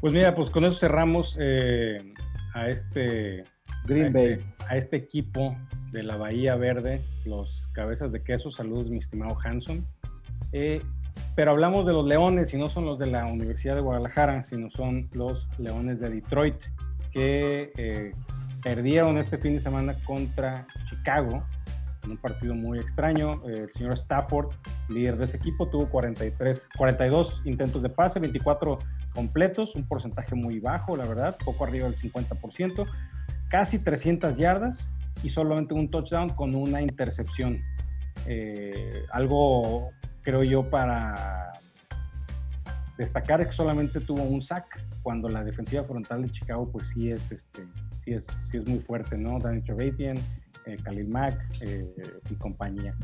[0.00, 2.14] Pues mira, pues con eso cerramos eh,
[2.54, 3.42] a este
[3.86, 4.38] Green Bay.
[4.68, 5.56] a este equipo
[5.90, 8.52] de la Bahía Verde, los cabezas de queso.
[8.52, 9.84] Saludos, mi estimado Hanson.
[10.52, 10.80] Eh,
[11.38, 14.72] pero hablamos de los Leones y no son los de la Universidad de Guadalajara, sino
[14.72, 16.56] son los Leones de Detroit,
[17.12, 18.12] que eh,
[18.60, 21.44] perdieron este fin de semana contra Chicago
[22.02, 23.40] en un partido muy extraño.
[23.48, 24.48] Eh, el señor Stafford,
[24.88, 28.80] líder de ese equipo, tuvo 43, 42 intentos de pase, 24
[29.14, 32.84] completos, un porcentaje muy bajo, la verdad, poco arriba del 50%,
[33.48, 37.62] casi 300 yardas y solamente un touchdown con una intercepción.
[38.26, 39.92] Eh, algo,
[40.28, 41.54] creo yo, para
[42.98, 47.10] destacar es que solamente tuvo un sack cuando la defensiva frontal de Chicago pues sí
[47.10, 47.66] es, este,
[48.04, 49.38] sí es, sí es muy fuerte, ¿no?
[49.38, 50.18] Danny Trevathan,
[50.66, 51.90] eh, Khalil Mack eh,
[52.28, 52.94] y compañía.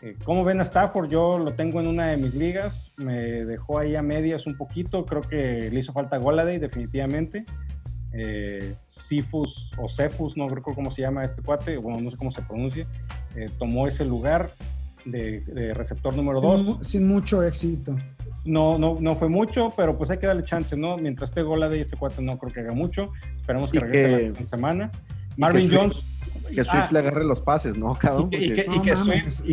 [0.00, 1.10] Eh, ¿Cómo ven a Stafford?
[1.10, 5.04] Yo lo tengo en una de mis ligas, me dejó ahí a medias un poquito,
[5.04, 7.44] creo que le hizo falta Goladay definitivamente.
[8.14, 12.30] Eh, Sifus o Cephus, no recuerdo cómo se llama este cuate, bueno, no sé cómo
[12.30, 12.86] se pronuncia,
[13.34, 14.52] eh, tomó ese lugar
[15.04, 16.78] de, receptor número 2.
[16.86, 17.96] Sin, mucho éxito.
[18.44, 20.96] No, no, no fue mucho, pero pues hay que darle chance, ¿no?
[20.96, 23.12] Mientras esté Goladay, este cuate no creo que haga mucho.
[23.36, 24.90] Esperemos que regrese la semana.
[25.36, 26.04] Marvin Jones
[26.54, 27.98] que Swift le agarre los pases, ¿no?
[28.30, 28.52] y,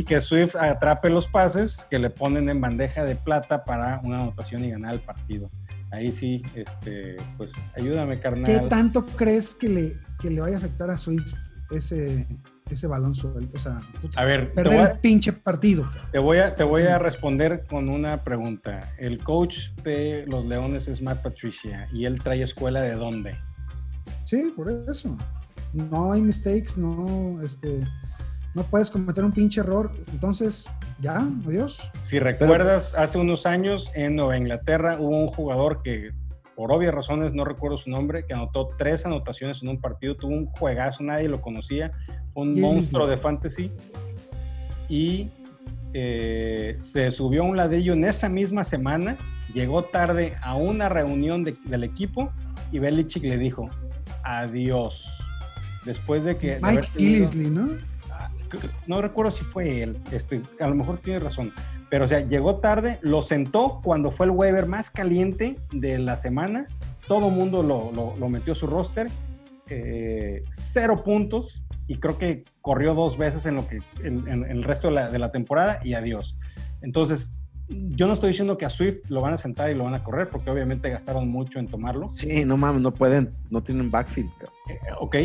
[0.04, 4.64] que, Swift, atrape los pases que le ponen en bandeja de plata para una anotación
[4.64, 5.50] y ganar el partido.
[5.92, 8.46] Ahí sí, este, pues ayúdame, carnal.
[8.46, 11.34] ¿Qué tanto crees que le, que le vaya a afectar a Swift
[11.72, 12.28] ese,
[12.76, 13.58] ese balón suelto?
[13.58, 13.82] O sea,
[14.16, 15.90] a ver, perder el pinche partido.
[16.12, 18.94] Te voy, a, te voy a responder con una pregunta.
[18.98, 23.36] El coach de los Leones es Matt Patricia y él trae escuela de dónde?
[24.26, 25.18] Sí, por eso
[25.74, 27.82] no hay mistakes, no, este,
[28.56, 29.92] no puedes cometer un pinche error.
[30.12, 30.68] Entonces,
[31.00, 31.92] ya, adiós.
[32.02, 36.12] Si recuerdas, hace unos años en Nueva Inglaterra hubo un jugador que,
[36.60, 40.34] por obvias razones, no recuerdo su nombre, que anotó tres anotaciones en un partido, tuvo
[40.34, 41.94] un juegazo, nadie lo conocía,
[42.34, 43.72] fue un monstruo de fantasy.
[44.90, 45.30] Y
[45.94, 49.16] eh, se subió a un ladrillo en esa misma semana,
[49.54, 52.30] llegó tarde a una reunión del equipo
[52.74, 53.70] y Belichick le dijo,
[54.26, 55.08] adiós
[55.86, 56.60] después de que...
[56.62, 57.70] Mike Gillisley, ¿no?
[58.12, 58.30] Ah,
[58.86, 61.54] no recuerdo si fue él, este, a lo mejor tiene razón,
[61.90, 66.18] pero o sea, llegó tarde, lo sentó cuando fue el waiver más caliente de la
[66.18, 66.68] semana,
[67.08, 69.08] todo mundo lo, lo, metió a su roster,
[69.70, 74.90] eh, cero puntos y creo que corrió dos veces en, lo que, en, el resto
[74.90, 76.38] de la, de la temporada y adiós.
[76.82, 77.34] Entonces,
[77.70, 80.04] yo no estoy diciendo que a Swift lo van a sentar y lo van a
[80.04, 82.14] correr, porque obviamente gastaron mucho en tomarlo.
[82.18, 84.30] Sí, no mames, no pueden, no tienen backfield.
[84.70, 85.16] Eh, ok,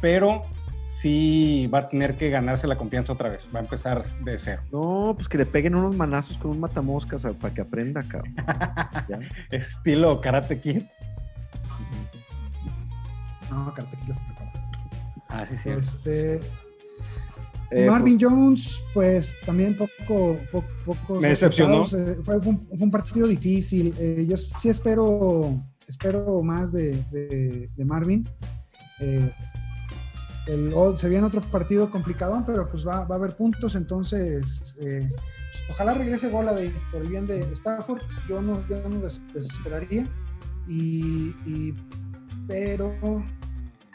[0.00, 0.42] pero
[0.86, 3.48] sí va a tener que ganarse la confianza otra vez.
[3.54, 4.62] Va a empezar de cero.
[4.72, 8.34] No, pues que le peguen unos manazos con un matamoscas para que aprenda, cabrón.
[9.50, 10.82] Estilo Karate Kid.
[13.50, 14.18] No, Karate Kid es
[15.28, 15.68] Ah, sí, sí.
[15.70, 16.40] Este,
[17.70, 20.38] eh, Marvin pues, Jones, pues también poco,
[20.84, 21.84] poco, me decepcionó.
[21.86, 23.92] Eh, fue, un, partido difícil.
[23.98, 28.28] Eh, yo sí espero, espero más de, Marvin.
[30.46, 35.14] Se viene otro partido complicado, pero pues va, a haber puntos, entonces pues,
[35.70, 38.02] ojalá regrese Gola de, por el bien de Stafford.
[38.28, 40.08] Yo no, yo no desesperaría.
[40.66, 41.74] y,
[42.46, 42.94] pero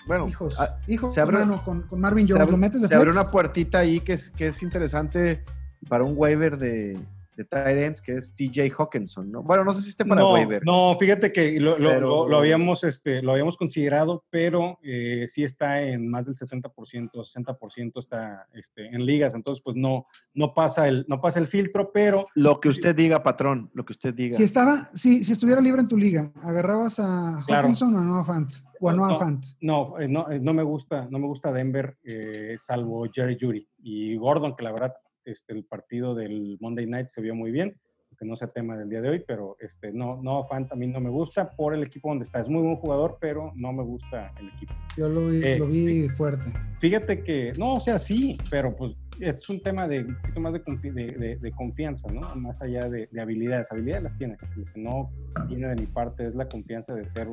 [0.10, 3.28] bueno, hijos, ah, hijos, se abre, con, Marvin Jones, lo metes de Se abre una
[3.28, 5.44] puertita ahí que es, que es interesante
[5.88, 7.00] para un waiver de,
[7.40, 9.42] de Tyrants, que es TJ Hawkinson, ¿no?
[9.42, 10.62] Bueno, no sé si esté para no, waiver.
[10.66, 16.10] No, fíjate que lo, lo, habíamos, este, lo habíamos considerado, pero eh, sí está en
[16.10, 21.22] más del 70%, 60% está este, en ligas, entonces pues no, no, pasa el, no
[21.22, 22.28] pasa el filtro, pero...
[22.36, 24.36] Lo que usted diga, patrón, lo que usted diga.
[24.36, 28.26] Si estaba, si, si estuviera libre en tu liga, ¿agarrabas a Hawkinson o a Noah
[28.26, 28.52] Fant?
[28.82, 29.46] O a Noah Fant?
[29.62, 34.18] No, eh, no, no, me gusta, no me gusta Denver, eh, salvo Jerry Judy y
[34.18, 34.94] Gordon, que la verdad
[35.26, 37.76] este, el partido del Monday Night se vio muy bien,
[38.18, 41.00] que no sea tema del día de hoy, pero este, no, no, Fan también no
[41.00, 42.40] me gusta por el equipo donde está.
[42.40, 44.74] Es muy buen jugador, pero no me gusta el equipo.
[44.98, 46.52] Yo lo vi, eh, lo vi fuerte.
[46.80, 50.54] Fíjate que, no, o sea, sí, pero pues es un tema de un poquito más
[50.54, 52.36] de, de, confianza, ¿no?
[52.36, 53.72] Más allá de, habilidades.
[53.72, 54.38] Habilidades las tiene.
[54.56, 55.12] Lo que no
[55.48, 57.28] tiene de mi parte es la confianza de ser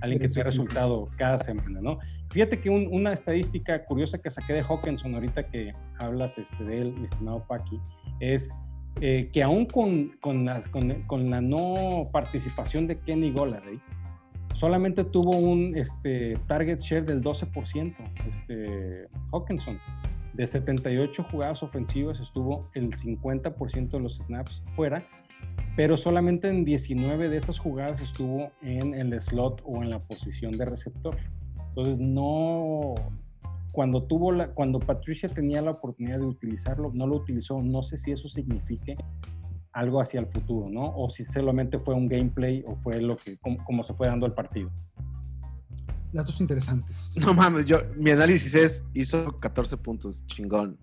[0.00, 1.98] alguien que tiene resultado cada semana, ¿no?
[2.30, 6.92] Fíjate que una estadística curiosa que saqué de Hawkinson ahorita que hablas este, de él,
[6.92, 7.80] mi estimado Paqui,
[8.20, 8.52] es
[9.00, 10.60] eh, que aún con, con, la,
[11.06, 13.80] con, la no participación de Kenny Goladay,
[14.54, 17.94] solamente tuvo un este, target share del 12%.
[18.28, 19.78] Este, Hawkinson,
[20.34, 25.04] de 78 jugadas ofensivas, estuvo el 50% de los snaps fuera,
[25.76, 30.52] pero solamente en 19 de esas jugadas estuvo en el slot o en la posición
[30.52, 31.16] de receptor.
[31.68, 32.94] Entonces, no.
[33.72, 37.62] Cuando, tuvo la, cuando Patricia tenía la oportunidad de utilizarlo, no lo utilizó.
[37.62, 38.96] No sé si eso signifique
[39.72, 40.92] algo hacia el futuro, ¿no?
[40.96, 44.32] O si solamente fue un gameplay o fue lo que, como, se fue dando el
[44.32, 44.70] partido.
[46.12, 47.12] Datos interesantes.
[47.20, 50.76] No mames, yo, mi análisis es, hizo 14 puntos, chingón.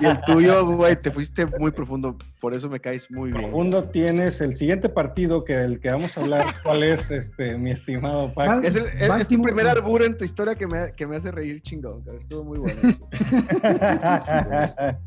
[0.00, 3.42] y el tuyo, güey, te fuiste muy profundo, por eso me caes muy bien.
[3.42, 7.72] Profundo tienes el siguiente partido que del que vamos a hablar, ¿cuál es, este, mi
[7.72, 8.64] estimado Pac?
[8.64, 11.60] Es el, es, tu primer albur en tu historia que me, que me hace reír
[11.62, 12.80] chingón, estuvo muy bueno.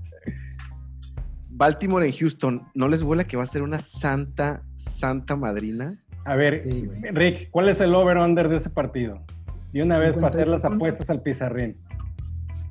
[1.55, 6.02] Baltimore en Houston, ¿no les vuela que va a ser una santa, santa madrina?
[6.25, 6.63] A ver,
[7.11, 9.21] Rick, ¿cuál es el over-under de ese partido?
[9.73, 11.77] Y una vez para hacer las apuestas al pizarrín.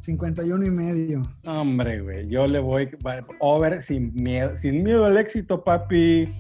[0.01, 1.23] 51 y medio.
[1.45, 2.89] Hombre, güey, yo le voy
[3.41, 6.33] over sin miedo, sin miedo al éxito, papi.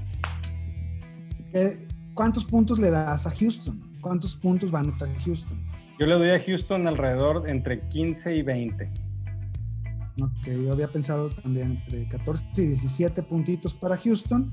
[2.15, 3.81] ¿Cuántos puntos le das a Houston?
[4.01, 5.59] ¿Cuántos puntos va a anotar Houston?
[5.99, 8.91] Yo le doy a Houston alrededor entre 15 y 20.
[10.21, 14.53] Ok, yo había pensado también entre 14 y 17 puntitos para Houston,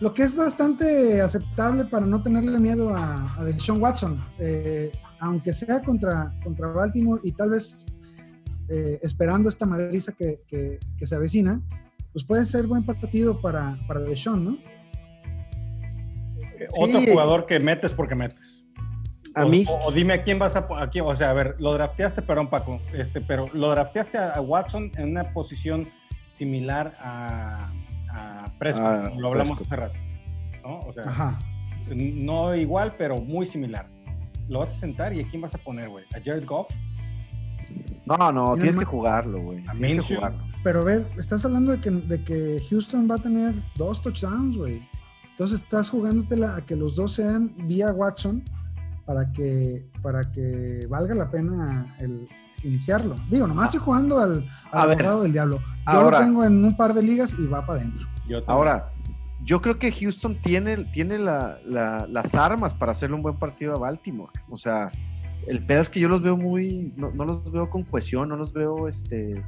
[0.00, 4.90] lo que es bastante aceptable para no tenerle miedo a, a Deshaun Watson, eh,
[5.20, 7.86] aunque sea contra, contra Baltimore y tal vez
[8.68, 11.60] eh, esperando esta madriza que, que, se avecina,
[12.12, 14.58] pues puede ser buen partido para, para Deshaun, ¿no?
[16.78, 18.64] Otro jugador que metes porque metes.
[19.34, 19.64] A o, mí.
[19.68, 22.80] O, dime a quién vas a aquí, o sea, a ver, lo drafteaste, perdón, Paco,
[22.92, 25.88] este, pero lo drafteaste a, Watson en una posición
[26.30, 27.72] similar a,
[28.12, 29.98] a Prescott, ah, lo hablamos hace rato.
[30.62, 30.80] ¿no?
[30.80, 31.38] O sea,
[31.94, 33.86] no igual, pero muy similar.
[34.48, 36.04] Lo vas a sentar y a quién vas a poner, güey?
[36.14, 36.68] ¿A Jared Goff?
[38.04, 39.64] No, no, tienes que jugarlo, güey.
[39.78, 40.38] Tienes que jugarlo.
[40.62, 44.56] Pero a ver, estás hablando de que, de que Houston va a tener dos touchdowns,
[44.56, 44.82] güey.
[45.30, 48.44] Entonces estás jugándotela a que los dos sean vía Watson
[49.06, 52.28] para que, para que valga la pena el
[52.62, 53.16] iniciarlo.
[53.30, 55.60] Digo, nomás estoy jugando al, al del diablo.
[55.90, 58.06] Yo lo tengo en un par de ligas y va para adentro.
[58.46, 58.92] Ahora,
[59.44, 64.32] yo creo que Houston tiene, tiene las armas para hacerle un buen partido a Baltimore.
[64.48, 64.90] O sea,
[65.46, 68.36] el pedo es que yo los veo muy, no, no los veo con cohesión, no
[68.36, 69.42] los veo este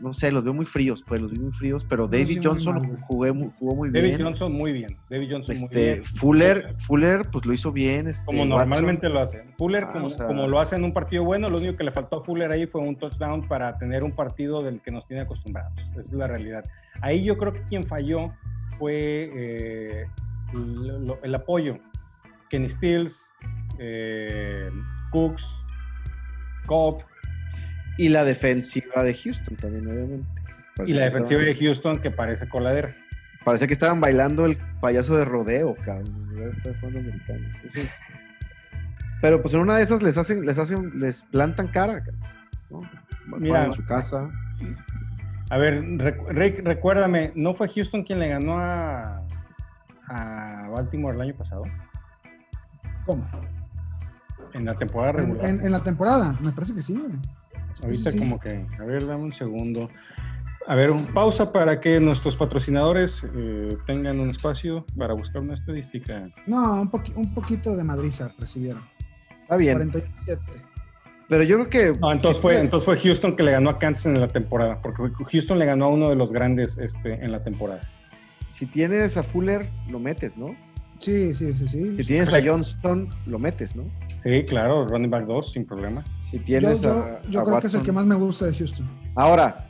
[0.00, 3.34] no sé, los veo muy fríos, pues los veo muy fríos, pero David Johnson jugó
[3.34, 4.04] muy bien.
[4.04, 6.04] David Johnson muy bien, David Johnson muy este, bien.
[6.04, 8.08] Fuller, Fuller, pues lo hizo bien.
[8.08, 9.44] Este, como normalmente lo hace.
[9.56, 12.24] Fuller, ah, como, lo hace en un partido bueno, lo único que le faltó a
[12.24, 15.72] Fuller ahí fue un touchdown para tener un partido del que nos tiene acostumbrados.
[15.90, 16.64] Esa es la realidad.
[17.00, 18.32] Ahí yo creo que quien falló
[18.78, 20.06] fue eh,
[21.22, 21.78] el, apoyo.
[22.48, 23.20] Kenny Stills,
[23.78, 24.70] eh,
[25.10, 25.44] Cooks,
[26.66, 27.02] Cobb,
[27.98, 30.26] y la defensiva de Houston también, obviamente.
[30.86, 32.94] y la defensiva de Houston que parece coladera.
[33.44, 36.28] Parece que estaban bailando el payaso de rodeo, cabrón.
[39.20, 42.02] pero pues en una de esas les hacen, les hacen, les plantan cara,
[42.70, 42.82] ¿no?
[43.38, 44.30] Mira, en su casa.
[45.50, 45.82] A ver,
[46.28, 49.26] Rick, recuérdame, ¿no fue Houston quien le ganó a,
[50.06, 51.64] a Baltimore el año pasado?
[53.04, 53.26] ¿Cómo?
[54.52, 55.44] En la temporada regular.
[55.46, 57.18] En, la temporada, me parece que sí, güey.
[57.82, 59.88] Ahorita como que, a ver, dame un segundo.
[60.66, 65.54] A ver, un pausa para que nuestros patrocinadores eh, tengan un espacio para buscar una
[65.54, 66.28] estadística.
[66.46, 68.82] No, un, un poquito de madriza recibieron.
[69.42, 69.76] Está bien.
[69.76, 70.42] 47.
[71.28, 71.98] Pero yo creo que...
[71.98, 75.02] No, entonces fue, entonces fue Houston que le ganó a Kansas en la temporada, porque
[75.30, 77.82] Houston le ganó a uno de los grandes este, en la temporada.
[78.58, 80.56] Si tienes a Fuller, lo metes, ¿no?
[80.98, 81.96] Sí, sí, sí, sí.
[81.98, 83.84] Si tienes a Johnston, lo metes, ¿no?
[84.22, 86.02] Sí, claro, running back 2, sin problema.
[86.30, 88.86] Si tienes yo, yo, creo que es el que más me gusta de Houston.
[89.14, 89.66] Ahora,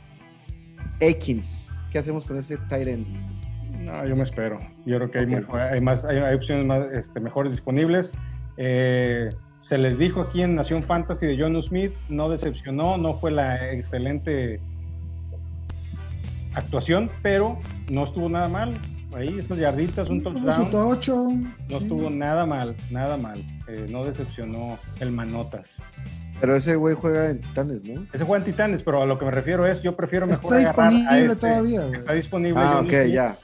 [1.01, 3.07] Akins, ¿qué hacemos con ese tight end?
[3.79, 4.59] No, yo me espero.
[4.85, 8.11] Yo creo que hay, más, hay, opciones más, este, mejores disponibles.
[8.57, 9.29] Eh,
[9.61, 13.71] se les dijo aquí en Nación Fantasy de John Smith, no decepcionó, no fue la
[13.71, 14.59] excelente
[16.53, 17.57] actuación, pero
[17.89, 18.73] no estuvo nada mal
[19.13, 21.53] ahí, esas yarditas, un touchdown.
[21.69, 23.43] No estuvo nada mal, nada mal.
[23.67, 25.67] Eh, no decepcionó el Manotas.
[26.39, 28.05] Pero ese güey juega en Titanes, ¿no?
[28.13, 30.57] Ese juega en Titanes, pero a lo que me refiero es, yo prefiero mejor Está
[30.57, 31.35] disponible este.
[31.35, 32.61] todavía, Está disponible.
[32.63, 33.37] Ah, ok, ya.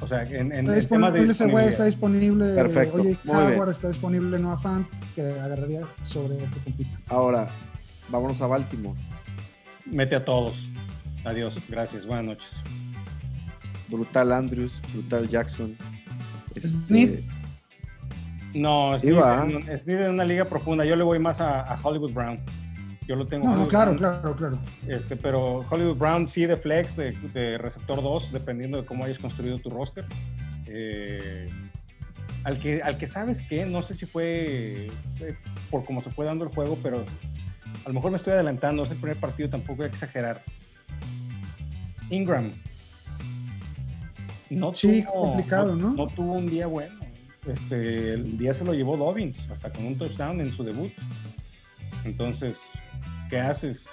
[0.00, 2.54] O sea, en, en está disponible ese güey, está disponible.
[2.54, 3.00] Perfecto.
[3.00, 6.98] Oye, Howard está disponible no afán que agarraría sobre este compito.
[7.08, 7.48] Ahora,
[8.08, 8.98] vámonos a Baltimore.
[9.86, 10.70] Mete a todos.
[11.24, 12.62] Adiós, gracias, buenas noches
[13.88, 15.76] brutal Andrews, brutal Jackson.
[16.54, 17.24] Este,
[18.54, 19.44] No, va.
[19.44, 20.84] de- es ni de una liga profunda.
[20.84, 22.40] Yo le voy más a, a Hollywood Brown.
[23.06, 23.46] Yo lo tengo.
[23.48, 24.58] No, no, claro, Brown, claro, claro.
[24.88, 29.18] Este, pero Hollywood Brown sí de flex, de, de receptor 2, dependiendo de cómo hayas
[29.18, 30.04] construido tu roster.
[30.66, 31.48] Eh,
[32.42, 34.88] al, que, al que sabes que, no sé si fue
[35.20, 35.36] eh,
[35.70, 37.04] por cómo se fue dando el juego, pero
[37.84, 38.82] a lo mejor me estoy adelantando.
[38.84, 40.42] Es el primer partido, tampoco hay que exagerar.
[42.10, 42.52] Ingram.
[44.50, 45.92] No Sí, tuvo- complicado, ¿no?
[45.94, 46.94] No tuvo un día bueno.
[47.46, 50.90] Este, el día se lo llevó Dobbins, hasta con un touchdown en su debut.
[52.04, 52.60] Entonces,
[53.30, 53.88] ¿qué haces?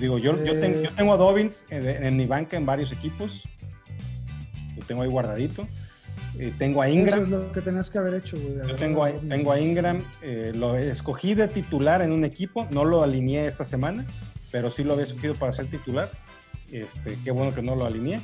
[0.00, 0.60] Digo, yo, yo, Eh.
[0.60, 3.44] tengo, yo tengo a Dobbins en, en mi banca en varios equipos.
[4.76, 5.66] Lo tengo ahí guardadito.
[6.38, 7.22] Eh, tengo a Eso Ingram.
[7.24, 8.68] es lo que tenías que haber hecho, güey.
[8.68, 10.02] Yo tengo a, tengo a Ingram.
[10.22, 12.66] eh, lo escogí de titular en un equipo.
[12.70, 14.06] No lo alineé esta semana,
[14.52, 16.10] pero sí lo había escogido para ser titular.
[16.70, 18.20] Este, qué bueno que no lo alineé.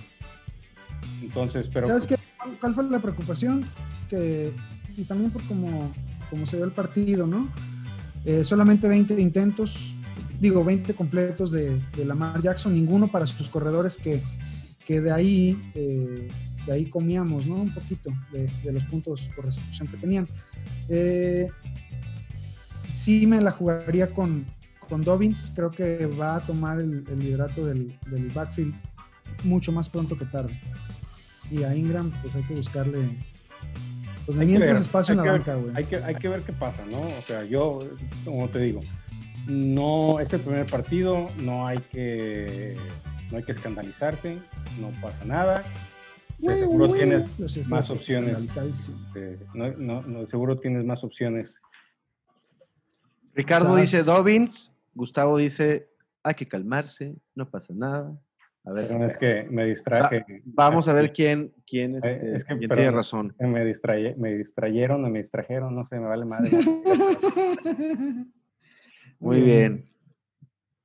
[1.22, 2.16] Entonces, pero ¿Sabes qué?
[2.60, 3.64] ¿Cuál, fue la preocupación?
[4.08, 4.52] Que,
[4.96, 5.92] y también por cómo,
[6.30, 7.48] cómo se dio el partido, ¿no?
[8.24, 9.94] Eh, solamente 20 intentos,
[10.40, 14.22] digo, 20 completos de, de Lamar Jackson, ninguno para sus corredores que,
[14.86, 16.28] que de ahí eh,
[16.66, 17.56] de ahí comíamos, ¿no?
[17.56, 20.28] Un poquito de, los puntos por recepción que tenían.
[20.88, 21.48] Eh,
[22.94, 24.46] sí me la jugaría con,
[24.88, 27.98] con Dobbins, creo que va a tomar el, el liderato del
[28.34, 28.74] backfield
[29.42, 30.58] mucho más pronto que tarde.
[31.50, 32.98] Y a Ingram, pues hay que buscarle,
[34.26, 35.76] pues Hay que mientras ver, espacio en la que banca, güey.
[35.76, 37.00] Hay que, hay que ver qué pasa, ¿no?
[37.00, 37.78] O sea, yo,
[38.24, 38.80] como te digo,
[39.46, 42.76] no, este primer partido no hay que,
[43.30, 44.38] no hay que escandalizarse,
[44.80, 45.64] no pasa nada.
[46.38, 48.38] De seguro tienes estoy más opciones.
[49.54, 51.60] no, no, no, seguro tienes más opciones.
[53.34, 55.88] Ricardo dice Dobbins, Gustavo dice
[56.22, 58.18] hay que calmarse, no pasa nada.
[58.66, 60.24] A ver, Perdón, es que me distraje.
[60.44, 62.82] vamos a ver quién, quién, este, Eh, es que, quién perdón.
[62.84, 63.34] tiene razón.
[63.38, 66.50] Me, distraye, me distrayeron o me distrajeron, no sé, me vale madre.
[69.20, 69.84] Muy bien.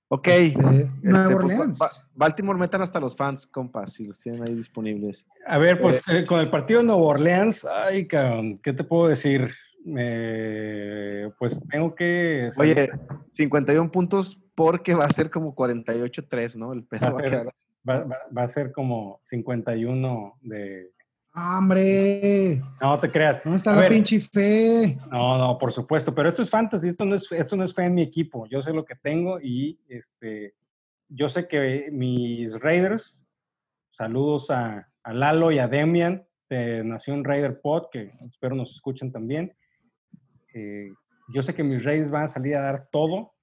[0.09, 0.27] Ok.
[0.27, 1.79] De este, Nueva pues, Orleans.
[1.79, 5.25] Ba- Ba- Baltimore metan hasta los fans, compas, si los tienen ahí disponibles.
[5.45, 9.07] A ver, pues eh, con el partido de Nueva Orleans, ay, cabrón, ¿qué te puedo
[9.07, 9.49] decir?
[9.85, 12.49] Eh, pues tengo que...
[12.57, 12.89] Oye,
[13.25, 16.73] 51 puntos porque va a ser como 48-3, ¿no?
[16.73, 17.53] El pedo Va a va a quedar-
[17.89, 20.91] va, va- va a ser como 51 de...
[21.33, 22.61] ¡Hombre!
[22.81, 23.43] No te creas.
[23.43, 24.97] ¿Dónde está A la ver, pinche fe?
[25.11, 27.83] No, no, por supuesto, pero esto es fantasy, esto no es, esto no es fe
[27.85, 28.45] en mi equipo.
[28.47, 30.55] Yo sé lo que tengo y este,
[31.07, 33.23] yo sé que mis Raiders,
[33.91, 39.11] saludos a, a Lalo y a Demian de Nación Raider Pod, que espero nos escuchen
[39.11, 39.55] también.
[40.53, 40.89] Eh,
[41.33, 43.33] yo sé que mis Raiders van a salir a dar todo.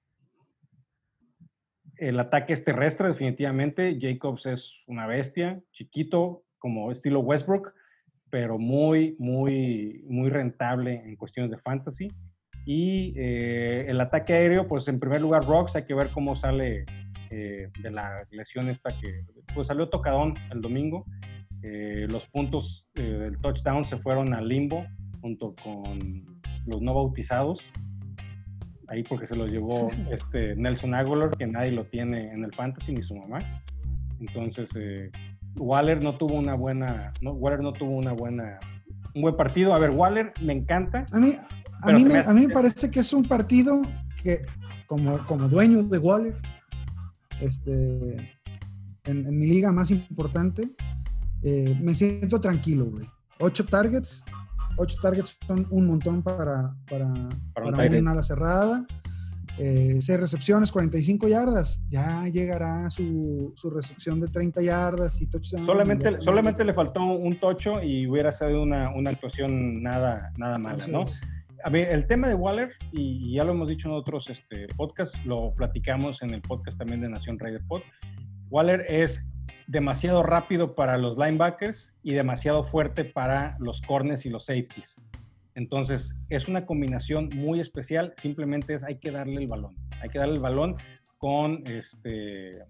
[1.99, 3.97] El ataque es terrestre, definitivamente.
[3.99, 7.73] Jacobs es una bestia, chiquito, como estilo Westbrook
[8.29, 12.11] pero muy, muy, muy rentable en cuestiones de fantasy.
[12.65, 16.85] Y eh, el ataque aéreo, pues en primer lugar, Rocks, hay que ver cómo sale
[17.29, 21.05] eh, de la lesión esta que, pues salió tocadón el domingo.
[21.63, 24.85] Eh, los puntos del touchdown se fueron al limbo
[25.21, 27.61] junto con los no bautizados.
[28.87, 32.93] Ahí porque se los llevó este Nelson Aguilar, que nadie lo tiene en el fantasy,
[32.93, 33.39] ni su mamá.
[34.19, 35.11] Entonces, eh,
[35.57, 38.59] Waller no tuvo una buena, no, Waller no tuvo una buena,
[39.13, 39.73] un buen partido.
[39.73, 41.05] A ver, Waller me encanta.
[41.11, 41.33] A mí,
[41.81, 43.81] a mí, me hace- a mí me parece que es un partido
[44.23, 44.39] que,
[44.87, 46.35] como, como dueño de Waller,
[47.41, 48.15] este,
[49.05, 50.71] en, en mi liga más importante,
[51.43, 53.07] eh, me siento tranquilo, güey.
[53.39, 54.23] Ocho targets,
[54.77, 57.11] ocho targets son un montón para, para,
[57.53, 58.85] Para un para una ala cerrada.
[59.59, 61.81] Eh, seis recepciones, 45 yardas.
[61.89, 65.65] Ya llegará su, su recepción de 30 yardas y touchdown.
[65.65, 70.85] Solamente, solamente le faltó un tocho y hubiera sido una, una actuación nada, nada mala,
[70.87, 71.05] ¿no?
[71.63, 75.19] A ver, el tema de Waller, y ya lo hemos dicho en otros este, podcasts,
[75.25, 77.81] lo platicamos en el podcast también de Nación Raider Pod.
[78.49, 79.25] Waller es
[79.67, 84.95] demasiado rápido para los linebackers y demasiado fuerte para los corners y los safeties.
[85.55, 88.13] Entonces, es una combinación muy especial.
[88.15, 89.75] Simplemente es, hay que darle el balón.
[90.01, 90.75] Hay que darle el balón
[91.17, 92.63] con este.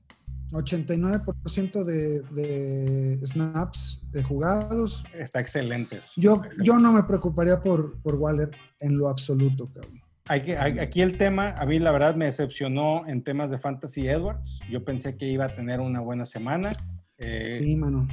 [0.53, 5.03] 89% de, de snaps de jugados.
[5.13, 5.99] Está excelente.
[6.15, 10.01] Yo, yo no me preocuparía por, por Waller en lo absoluto, cabrón.
[10.29, 14.59] Aquí el tema, a mí la verdad me decepcionó en temas de Fantasy Edwards.
[14.69, 16.73] Yo pensé que iba a tener una buena semana,
[17.17, 18.07] eh, Sí, mano.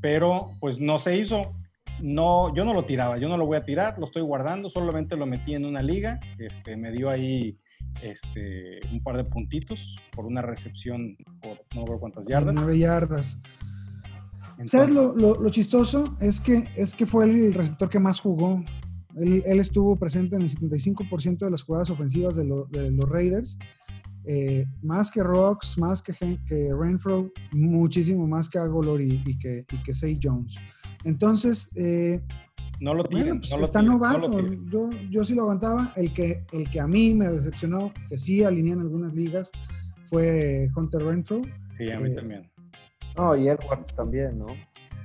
[0.00, 1.54] pero pues no se hizo.
[2.00, 5.16] No, yo no lo tiraba, yo no lo voy a tirar, lo estoy guardando, solamente
[5.16, 6.18] lo metí en una liga.
[6.38, 7.56] Este, me dio ahí
[8.02, 12.52] este, un par de puntitos por una recepción por no recuerdo cuántas yardas.
[12.54, 13.40] Nueve yardas.
[14.58, 16.16] Entonces, ¿Sabes lo, lo- lo chistoso?
[16.20, 18.64] Es que, es que fue el receptor que más jugó
[19.16, 23.58] Él, estuvo presente en el 75% de las jugadas ofensivas de, los Raiders.
[24.26, 26.14] Eh, más que Rocks, más que,
[26.46, 30.56] que Renfro, muchísimo más que Agolor y, que, y que Say Jones.
[31.04, 32.22] Entonces, eh,
[32.80, 33.40] no lo tienen.
[33.40, 34.40] Pues está novato.
[34.70, 35.92] yo, yo sí lo aguantaba.
[35.96, 39.50] El que, el que a mí me decepcionó, que sí alineé en algunas ligas,
[40.06, 41.42] fue Hunter Renfro.
[41.76, 42.50] Sí, a mí eh, también.
[43.16, 44.46] No, y Edwards también, ¿no?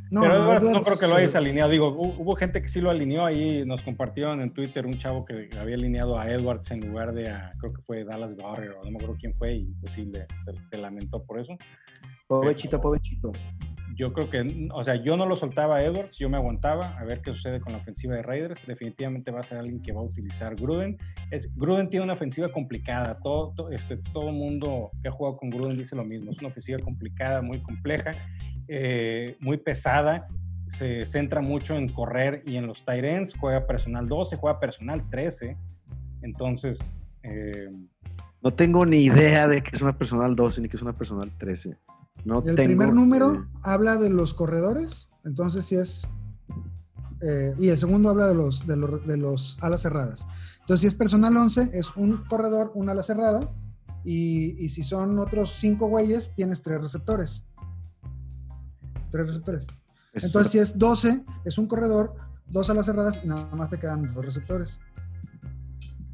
[0.09, 1.69] No, Pero no creo que lo hayas alineado.
[1.69, 3.63] Digo, hubo gente que sí lo alineó ahí.
[3.65, 7.53] Nos compartieron en Twitter un chavo que había alineado a Edwards en lugar de a,
[7.59, 8.55] creo que fue Dallas o
[8.85, 10.11] no me acuerdo quién fue, y pues sí,
[10.71, 11.55] se, lamentó por eso.
[12.27, 13.31] Pobrecito, pobrecito
[13.99, 17.03] yo creo que, o sea, yo no lo soltaba a Edwards, yo me aguantaba a
[17.03, 18.65] ver qué sucede con la ofensiva de Raiders.
[18.65, 20.97] Definitivamente va a ser alguien que va a utilizar Gruden.
[21.31, 23.19] Es, Gruden tiene una ofensiva complicada.
[23.21, 26.31] Todo, todo este, todo mundo que ha jugado con Gruden dice lo mismo.
[26.31, 28.11] Es una ofensiva complicada, muy compleja,
[28.69, 30.27] eh, muy pesada.
[30.67, 33.33] Se centra mucho en correr y en los tight ends.
[33.37, 35.57] Juega personal 12, juega personal 13.
[36.21, 36.91] Entonces.
[37.23, 37.71] Eh,
[38.41, 41.29] no tengo ni idea de que es una personal 12 ni que es una personal
[41.37, 41.75] 13
[42.45, 46.07] el primer número habla de los corredores, entonces si es...
[47.21, 50.25] Eh, y el segundo habla de los, de los, de, los, alas cerradas.
[50.61, 53.51] Entonces si es personal 11, es un corredor, una ala cerrada,
[54.05, 57.43] y, si son otros cinco güeyes, tienes tres receptores.
[59.11, 59.67] Tres receptores.
[60.13, 62.15] Entonces si es 12, es un corredor,
[62.47, 64.79] dos alas cerradas y nada más te quedan dos receptores.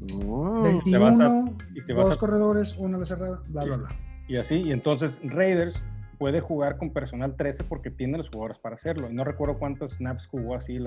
[0.00, 1.56] 21,
[1.88, 3.88] dos corredores, una ala cerrada, bla, bla, bla.
[4.28, 5.84] Y así, y entonces Raiders
[6.18, 9.08] puede jugar con personal 13 porque tiene los jugadores para hacerlo.
[9.10, 10.86] No recuerdo cuántos snaps jugó así el,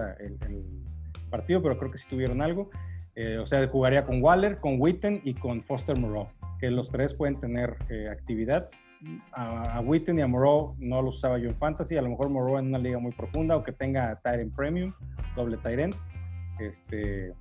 [1.29, 2.69] partido, pero creo que sí tuvieron algo.
[3.15, 6.29] Eh, o sea, jugaría con Waller, con Witten y con Foster Moreau,
[6.59, 8.69] que los tres pueden tener eh, actividad.
[9.31, 12.59] A, Witten y a Moreau no los usaba yo en Fantasy, a lo mejor Moreau
[12.59, 14.93] en una liga muy profunda o que tenga Tyrant Premium,
[15.35, 15.95] doble Tyrant.
[16.59, 17.33] Este,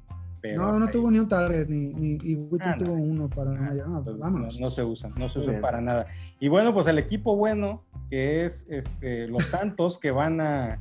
[0.54, 3.72] no, no tuvo ni un target, ni, ni y Witten ah, tuvo uno para ah,
[3.86, 6.06] no, pues No, se usan, no se usan para nada.
[6.38, 10.80] Y bueno, pues el equipo bueno, que es este, los Santos, que van a,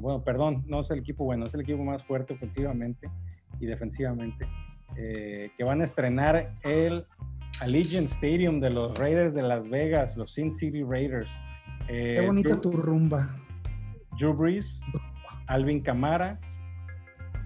[0.00, 3.10] bueno, perdón, no es el equipo bueno, es el equipo más fuerte ofensivamente
[3.60, 4.46] y defensivamente,
[4.96, 7.06] eh, que van a estrenar el
[7.60, 11.30] Allegiant Stadium de los Raiders de Las Vegas, los Sin City Raiders.
[11.86, 13.34] Qué bonita eh, tu rumba.
[14.18, 14.82] Drew Brees,
[15.46, 16.38] Alvin Camara,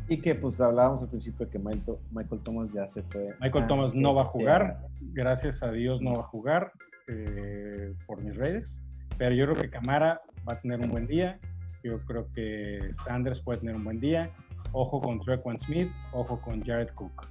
[0.09, 3.35] y que pues hablábamos al principio de que Michael, Thomas ya se fue.
[3.41, 6.73] Michael Thomas no va a jugar, gracias a Dios no va a jugar
[7.09, 8.83] eh, por mis Raiders,
[9.19, 11.39] pero yo creo que Camara va a tener un buen día,
[11.85, 14.31] yo creo que Sanders puede tener un buen día,
[14.73, 17.29] ojo con Trequan Smith, ojo con Jared Cook.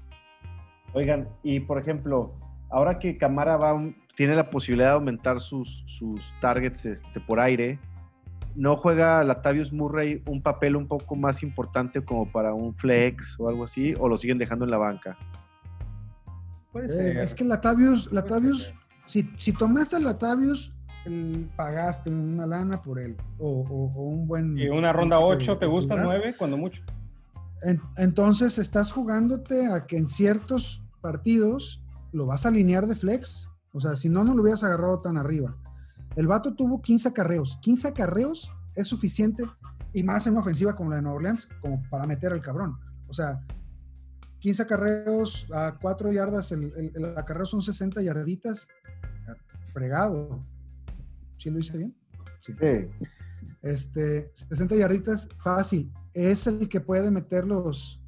[0.93, 2.33] Oigan, y por ejemplo,
[2.69, 3.79] ahora que Camara va,
[4.15, 7.79] tiene la posibilidad de aumentar sus, sus targets este, por aire,
[8.55, 13.47] no juega Latavius Murray un papel un poco más importante como para un flex o
[13.47, 15.17] algo así, o lo siguen dejando en la banca?
[16.71, 17.17] Puede eh, ser.
[17.17, 18.73] es que Latavius, Latavius,
[19.05, 20.71] si, si tomaste Latavius,
[21.55, 24.57] pagaste una lana por él, o, un buen...
[24.57, 26.83] ¿Y una ronda 8 te gusta 9 cuando mucho?
[27.97, 31.81] entonces estás jugándote a que en ciertos partidos
[32.11, 33.49] lo vas a alinear de flex.
[33.73, 35.55] O sea, si no, no lo hubieras agarrado tan arriba.
[36.15, 37.59] El vato tuvo 15 acarreos.
[37.61, 39.43] 15 acarreos es suficiente,
[39.93, 42.77] y más en una ofensiva como la de Nueva Orleans, como para meter al cabrón.
[43.07, 43.43] O sea,
[44.39, 48.67] 15 acarreos a 4 yardas, el, acarreo son 60 yarditas,
[49.73, 50.45] fregado.
[51.37, 51.95] ¿Sí lo hice bien?
[52.39, 52.53] Sí.
[53.61, 55.91] Este, 60 yarditas, fácil.
[56.13, 58.01] Es el que puede meter los,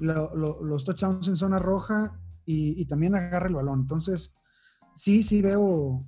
[0.00, 3.80] los, touchdowns en zona roja y, y también agarra el balón.
[3.80, 4.34] Entonces,
[4.94, 6.06] sí, sí veo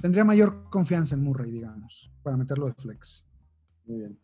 [0.00, 3.24] tendría mayor confianza en Murray, digamos, para meterlo de flex.
[3.84, 4.18] Muy bien.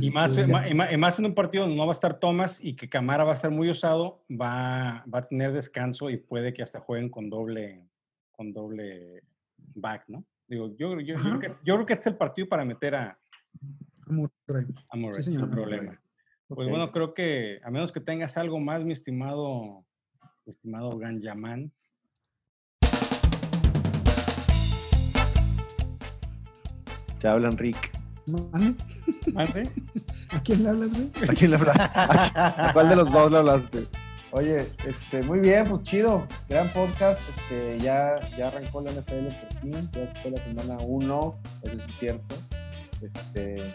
[0.00, 2.88] y, más, este, más, en un partido donde no va a estar Thomas y que
[2.88, 6.80] Camara va a estar muy usado, va, va a tener descanso y puede que hasta
[6.80, 7.88] jueguen con doble,
[8.32, 9.22] con doble
[9.74, 10.24] back, ¿no?
[10.48, 13.18] Digo, yo, yo, creo que, yo, creo que, es el partido para meter a,
[14.06, 14.66] a Murray.
[14.90, 16.00] A Murray, sin problema.
[16.48, 19.84] Pues bueno, creo que a menos que tengas algo más, mi estimado,
[20.44, 21.72] mi estimado Ganjaman,
[27.20, 27.92] Te hablan Rick.
[28.26, 28.76] ¿Mande?
[30.30, 31.10] ¿A quién le hablas, güey?
[31.28, 31.76] ¿A quién le hablas?
[31.80, 33.86] ¿A cuál de los dos le hablaste?
[34.32, 36.26] Oye, este, muy bien, pues chido.
[36.48, 37.20] Gran podcast.
[37.30, 39.90] Este, ya, ya arrancó la NFL por fin.
[39.92, 42.34] Ya fue la semana 1, eso es cierto.
[43.00, 43.74] Este,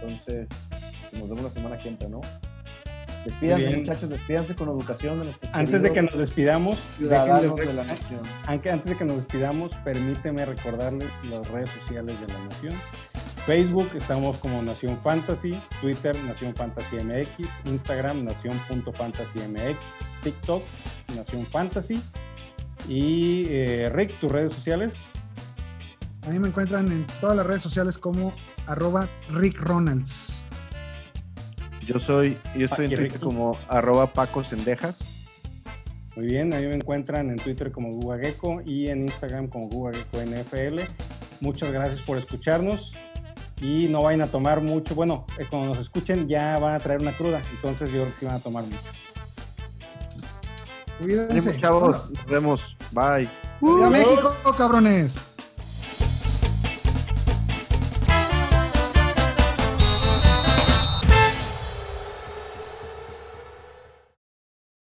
[0.00, 0.48] entonces,
[1.12, 2.20] nos vemos la semana que entra, ¿no?
[3.24, 5.20] Despídanse, muchachos, despídanse con educación.
[5.20, 8.20] De antes de que nos despidamos, ciudadanos de la nación.
[8.46, 12.74] Antes de que nos despidamos, permíteme recordarles las redes sociales de la nación.
[13.46, 19.78] Facebook estamos como Nación Fantasy, Twitter Nación Fantasy MX, Instagram Nación.fantasymx,
[20.22, 20.62] TikTok
[21.16, 22.02] Nación Fantasy.
[22.88, 24.94] Y eh, Rick, tus redes sociales.
[26.26, 28.32] A mí me encuentran en todas las redes sociales como
[28.66, 30.42] arroba Rick Ronalds.
[31.92, 35.26] Yo soy, yo estoy en Twitter como arroba Paco Sendejas.
[36.14, 40.18] Muy bien, a mí me encuentran en Twitter como Gugagecko y en Instagram como Gugagecko
[40.18, 40.82] NFL.
[41.40, 42.94] Muchas gracias por escucharnos
[43.60, 44.94] y no vayan a tomar mucho.
[44.94, 48.20] Bueno, eh, cuando nos escuchen ya van a traer una cruda, entonces yo creo que
[48.20, 48.78] sí van a tomar mucho.
[51.00, 51.48] Cuídense.
[51.48, 52.10] Ánimo, chavos.
[52.12, 52.76] Nos vemos.
[52.92, 53.28] Bye.
[53.60, 55.29] ¡Viva México, cabrones!